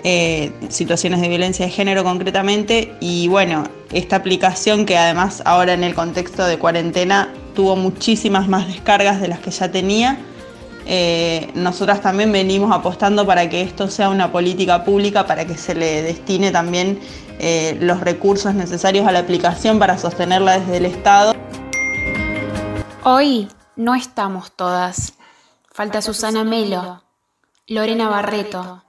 eh, 0.03 0.51
situaciones 0.69 1.21
de 1.21 1.27
violencia 1.27 1.65
de 1.65 1.71
género 1.71 2.03
concretamente. 2.03 2.95
Y 2.99 3.27
bueno, 3.27 3.63
esta 3.91 4.15
aplicación 4.15 4.85
que 4.85 4.97
además 4.97 5.41
ahora 5.45 5.73
en 5.73 5.83
el 5.83 5.93
contexto 5.93 6.45
de 6.45 6.57
cuarentena 6.57 7.33
tuvo 7.55 7.75
muchísimas 7.75 8.47
más 8.47 8.67
descargas 8.67 9.21
de 9.21 9.27
las 9.27 9.39
que 9.39 9.51
ya 9.51 9.71
tenía. 9.71 10.17
Eh, 10.85 11.51
nosotras 11.53 12.01
también 12.01 12.31
venimos 12.31 12.71
apostando 12.71 13.25
para 13.25 13.47
que 13.49 13.61
esto 13.61 13.87
sea 13.87 14.09
una 14.09 14.31
política 14.31 14.83
pública, 14.83 15.27
para 15.27 15.45
que 15.45 15.55
se 15.55 15.75
le 15.75 16.01
destine 16.01 16.51
también 16.51 16.99
eh, 17.39 17.77
los 17.79 18.01
recursos 18.01 18.53
necesarios 18.53 19.07
a 19.07 19.11
la 19.11 19.19
aplicación 19.19 19.79
para 19.79 19.97
sostenerla 19.97 20.59
desde 20.59 20.77
el 20.77 20.85
Estado. 20.85 21.35
Hoy 23.03 23.47
no 23.75 23.95
estamos 23.95 24.51
todas. 24.51 25.13
Falta 25.71 26.01
Susana 26.01 26.43
Melo, 26.43 27.03
Lorena 27.67 28.09
Barreto, 28.09 28.83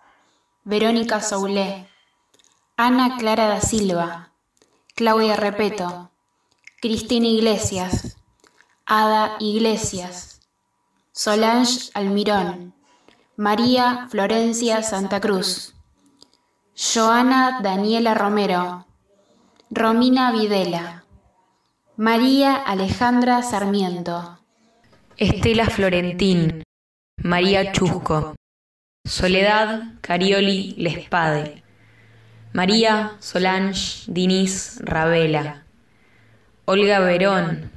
Verónica 0.64 1.20
Soulé, 1.20 1.88
Ana 2.76 3.16
Clara 3.18 3.48
da 3.48 3.60
Silva, 3.60 4.32
Claudia 4.94 5.34
Repeto, 5.36 6.10
Cristina 6.80 7.26
Iglesias, 7.26 8.16
Ada 8.86 9.36
Iglesias, 9.40 10.40
Solange 11.10 11.90
Almirón, 11.94 12.74
María 13.36 14.06
Florencia 14.08 14.82
Santa 14.82 15.20
Cruz. 15.20 15.74
Joana 16.74 17.60
Daniela 17.60 18.14
Romero, 18.14 18.86
Romina 19.68 20.32
Videla, 20.32 21.04
María 21.96 22.54
Alejandra 22.56 23.42
Sarmiento, 23.42 24.38
Estela 25.16 25.66
Florentín, 25.66 26.62
María 27.18 27.72
Chusco, 27.72 28.34
Soledad 29.04 29.82
Carioli 30.00 30.74
Lespade, 30.78 31.62
María 32.52 33.16
Solange 33.18 34.04
Diniz 34.06 34.80
Ravela, 34.80 35.64
Olga 36.64 37.00
Verón, 37.00 37.70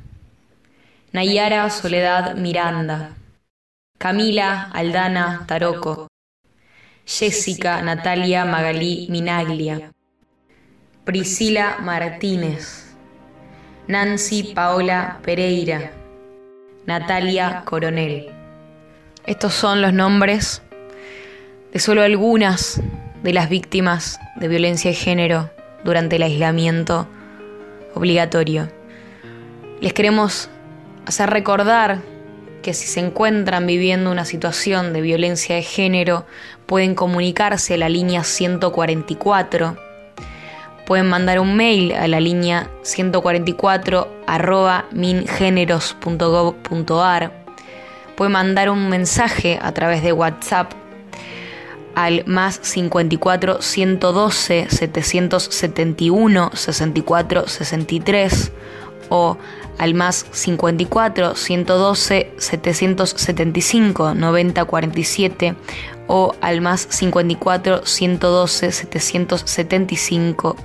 Nayara 1.12 1.70
Soledad 1.70 2.36
Miranda, 2.36 3.12
Camila 3.98 4.70
Aldana 4.72 5.46
Taroco, 5.46 6.08
Jessica 7.06 7.82
Natalia 7.82 8.46
Magalí 8.46 9.08
Minaglia, 9.10 9.92
Priscila 11.04 11.80
Martínez, 11.82 12.96
Nancy 13.88 14.54
Paola 14.54 15.20
Pereira, 15.22 15.92
Natalia 16.86 17.64
Coronel. 17.66 18.32
Estos 19.26 19.56
son 19.56 19.82
los 19.82 19.92
nombres 19.92 20.62
solo 21.80 22.04
algunas 22.04 22.82
de 23.22 23.34
las 23.34 23.50
víctimas 23.50 24.22
de 24.38 24.48
violencia 24.48 24.92
de 24.92 24.96
género 24.96 25.50
durante 25.84 26.16
el 26.16 26.24
aislamiento 26.24 27.06
obligatorio. 27.94 28.70
Les 29.82 29.92
queremos 29.94 30.50
hacer 31.06 31.30
recordar 31.30 32.00
que 32.62 32.74
si 32.74 32.88
se 32.88 33.00
encuentran 33.00 33.68
viviendo 33.68 34.10
una 34.10 34.26
situación 34.26 34.92
de 34.94 35.02
violencia 35.02 35.56
de 35.56 35.64
género, 35.64 36.26
pueden 36.66 36.96
comunicarse 36.96 37.76
a 37.76 37.78
la 37.78 37.90
línea 37.90 38.24
144, 38.24 39.78
pueden 40.86 41.08
mandar 41.08 41.40
un 41.40 41.56
mail 41.56 41.94
a 41.94 42.08
la 42.08 42.20
línea 42.20 42.70
144 42.84 44.24
arroba 44.26 44.86
mingeneros.gov.ar, 44.92 47.32
pueden 48.16 48.32
mandar 48.32 48.70
un 48.70 48.88
mensaje 48.90 49.60
a 49.62 49.74
través 49.74 50.02
de 50.02 50.14
WhatsApp 50.14 50.72
al 51.96 52.24
más 52.26 52.60
54 52.62 53.62
112 53.62 54.68
771 54.70 56.52
64 56.54 57.48
63 57.48 58.52
o 59.10 59.38
al 59.78 59.94
más 59.94 60.26
54 60.32 61.36
112 61.36 62.32
775 62.38 64.14
90 64.14 64.66
47 64.66 65.56
o 66.08 66.36
al 66.42 66.62
más 66.62 66.88
54 66.90 67.86
112 67.86 68.72
775 68.72 70.56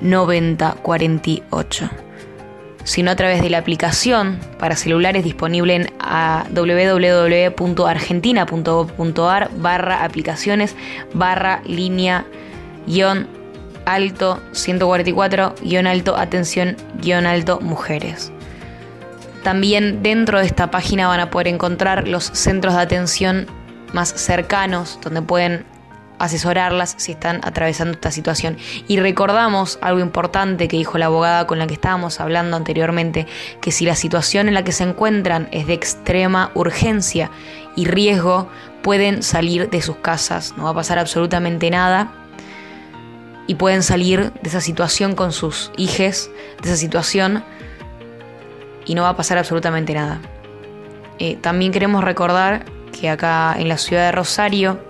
90 0.00 0.72
48 0.82 1.90
sino 2.84 3.10
a 3.10 3.16
través 3.16 3.42
de 3.42 3.50
la 3.50 3.58
aplicación 3.58 4.38
para 4.58 4.76
celulares 4.76 5.24
disponible 5.24 5.74
en 5.74 5.90
www.argentina.gov.ar 6.50 9.50
barra 9.56 10.04
aplicaciones 10.04 10.76
barra 11.12 11.60
línea 11.64 12.24
guion 12.86 13.28
alto 13.84 14.40
144 14.52 15.56
guion 15.62 15.86
alto 15.86 16.16
atención 16.16 16.76
guion 17.00 17.26
alto 17.26 17.60
mujeres. 17.60 18.32
También 19.42 20.02
dentro 20.02 20.38
de 20.38 20.46
esta 20.46 20.70
página 20.70 21.08
van 21.08 21.20
a 21.20 21.30
poder 21.30 21.48
encontrar 21.48 22.06
los 22.06 22.24
centros 22.24 22.74
de 22.74 22.80
atención 22.80 23.46
más 23.92 24.08
cercanos 24.08 24.98
donde 25.02 25.22
pueden 25.22 25.64
asesorarlas 26.24 26.94
si 26.98 27.12
están 27.12 27.40
atravesando 27.42 27.94
esta 27.94 28.10
situación. 28.10 28.56
Y 28.86 29.00
recordamos 29.00 29.78
algo 29.82 30.00
importante 30.00 30.68
que 30.68 30.76
dijo 30.76 30.98
la 30.98 31.06
abogada 31.06 31.46
con 31.46 31.58
la 31.58 31.66
que 31.66 31.74
estábamos 31.74 32.20
hablando 32.20 32.56
anteriormente, 32.56 33.26
que 33.60 33.72
si 33.72 33.84
la 33.84 33.96
situación 33.96 34.48
en 34.48 34.54
la 34.54 34.64
que 34.64 34.72
se 34.72 34.84
encuentran 34.84 35.48
es 35.50 35.66
de 35.66 35.74
extrema 35.74 36.50
urgencia 36.54 37.30
y 37.74 37.86
riesgo, 37.86 38.48
pueden 38.82 39.22
salir 39.22 39.70
de 39.70 39.82
sus 39.82 39.96
casas, 39.96 40.54
no 40.56 40.64
va 40.64 40.70
a 40.70 40.74
pasar 40.74 40.98
absolutamente 40.98 41.70
nada 41.70 42.12
y 43.46 43.56
pueden 43.56 43.82
salir 43.82 44.32
de 44.32 44.48
esa 44.48 44.60
situación 44.60 45.14
con 45.14 45.32
sus 45.32 45.72
hijes, 45.76 46.30
de 46.62 46.68
esa 46.68 46.76
situación 46.76 47.44
y 48.84 48.94
no 48.94 49.02
va 49.02 49.10
a 49.10 49.16
pasar 49.16 49.38
absolutamente 49.38 49.94
nada. 49.94 50.20
Eh, 51.18 51.36
también 51.36 51.72
queremos 51.72 52.02
recordar 52.04 52.64
que 52.92 53.08
acá 53.08 53.54
en 53.58 53.68
la 53.68 53.78
ciudad 53.78 54.06
de 54.06 54.12
Rosario, 54.12 54.80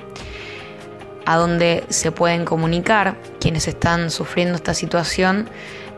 a 1.26 1.36
donde 1.36 1.84
se 1.88 2.12
pueden 2.12 2.44
comunicar 2.44 3.16
quienes 3.40 3.68
están 3.68 4.10
sufriendo 4.10 4.56
esta 4.56 4.74
situación, 4.74 5.48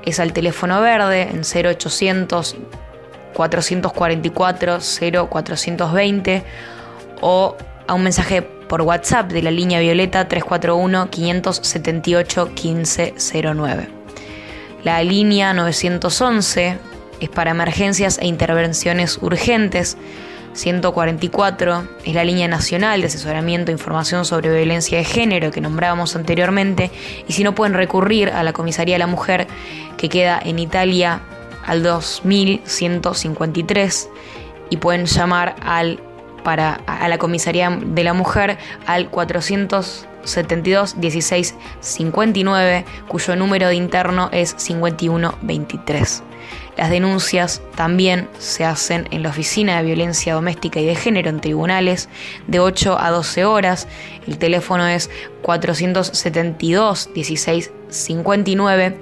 es 0.05 0.21
al 0.21 0.33
teléfono 0.33 0.81
verde 0.81 1.23
en 1.23 1.43
0800 1.43 2.57
444 3.35 4.79
0420 5.29 6.45
o 7.21 7.57
a 7.87 7.95
un 7.95 8.03
mensaje 8.03 8.43
por 8.43 8.83
WhatsApp 8.83 9.31
de 9.31 9.43
la 9.43 9.51
línea 9.51 9.81
violeta 9.81 10.27
341 10.29 11.11
578 11.11 12.47
1509. 12.47 13.89
La 14.85 15.03
línea 15.03 15.53
911 15.53 16.79
es 17.21 17.29
para 17.29 17.51
emergencias 17.51 18.19
e 18.19 18.27
intervenciones 18.27 19.19
urgentes. 19.21 19.97
144 20.55 21.85
es 22.05 22.15
la 22.15 22.25
línea 22.25 22.49
nacional 22.49 23.01
de 23.01 23.07
asesoramiento 23.09 23.71
e 23.71 23.75
información 23.75 24.25
sobre 24.25 24.55
violencia 24.55 24.97
de 24.99 25.05
género 25.05 25.51
que 25.51 25.61
nombrábamos 25.61 26.17
anteriormente. 26.17 26.91
Y 27.29 27.33
si 27.33 27.45
no 27.45 27.55
pueden 27.55 27.75
recurrir 27.75 28.31
a 28.31 28.43
la 28.43 28.53
Comisaría 28.53 28.95
de 28.95 29.01
la 29.01 29.07
Mujer 29.07 29.47
que 29.97 30.09
queda 30.09 30.41
en 30.43 30.59
Italia 30.59 31.21
al 31.67 31.83
2153 31.83 34.09
y 34.71 34.79
pueden 34.79 35.05
llamar 35.07 35.57
al 35.63 36.01
para 36.43 36.81
a 36.87 37.09
la 37.09 37.19
comisaría 37.19 37.71
de 37.71 38.05
la 38.05 38.13
mujer 38.13 38.59
al 38.87 39.09
472 39.09 41.01
16 41.01 41.55
59 41.81 42.85
cuyo 43.09 43.35
número 43.35 43.69
de 43.69 43.77
interno 43.77 44.29
es 44.31 44.55
5123. 44.59 46.23
Las 46.77 46.91
denuncias 46.91 47.63
también 47.77 48.29
se 48.39 48.65
hacen 48.65 49.07
en 49.11 49.23
la 49.23 49.29
Oficina 49.31 49.77
de 49.77 49.85
Violencia 49.85 50.35
Doméstica 50.35 50.81
y 50.81 50.87
de 50.87 50.97
Género 50.97 51.31
en 51.31 51.41
tribunales 51.41 52.09
de 52.47 52.61
8 52.61 52.97
a 52.99 53.11
12 53.11 53.45
horas. 53.45 53.89
El 54.27 54.39
teléfono 54.39 54.87
es 54.87 55.11
472 55.43 57.11
16 57.15 57.71
59 57.89 58.99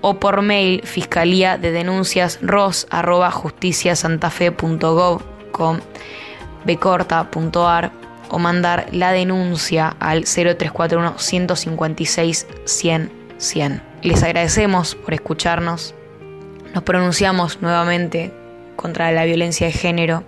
o 0.00 0.20
por 0.20 0.42
mail 0.42 0.82
fiscalía 0.84 1.58
de 1.58 1.72
denuncias 1.72 2.38
ros 2.40 2.86
arroba 2.90 3.30
justiciasantafe.gov.com 3.30 5.80
bcorta.ar 6.64 7.92
o 8.30 8.38
mandar 8.38 8.88
la 8.92 9.12
denuncia 9.12 9.96
al 9.98 10.24
0341 10.24 11.18
156 11.18 12.46
100 12.64 13.18
100. 13.38 13.82
Les 14.02 14.22
agradecemos 14.22 14.94
por 14.94 15.14
escucharnos. 15.14 15.94
Nos 16.74 16.84
pronunciamos 16.84 17.60
nuevamente 17.62 18.32
contra 18.76 19.10
la 19.12 19.24
violencia 19.24 19.66
de 19.66 19.72
género 19.72 20.24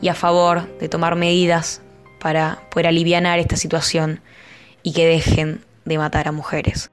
y 0.00 0.08
a 0.08 0.14
favor 0.14 0.66
de 0.78 0.88
tomar 0.88 1.14
medidas 1.14 1.82
para 2.20 2.60
poder 2.70 2.88
aliviar 2.88 3.38
esta 3.38 3.56
situación 3.56 4.20
y 4.82 4.92
que 4.92 5.06
dejen 5.06 5.64
de 5.84 5.98
matar 5.98 6.28
a 6.28 6.32
mujeres. 6.32 6.90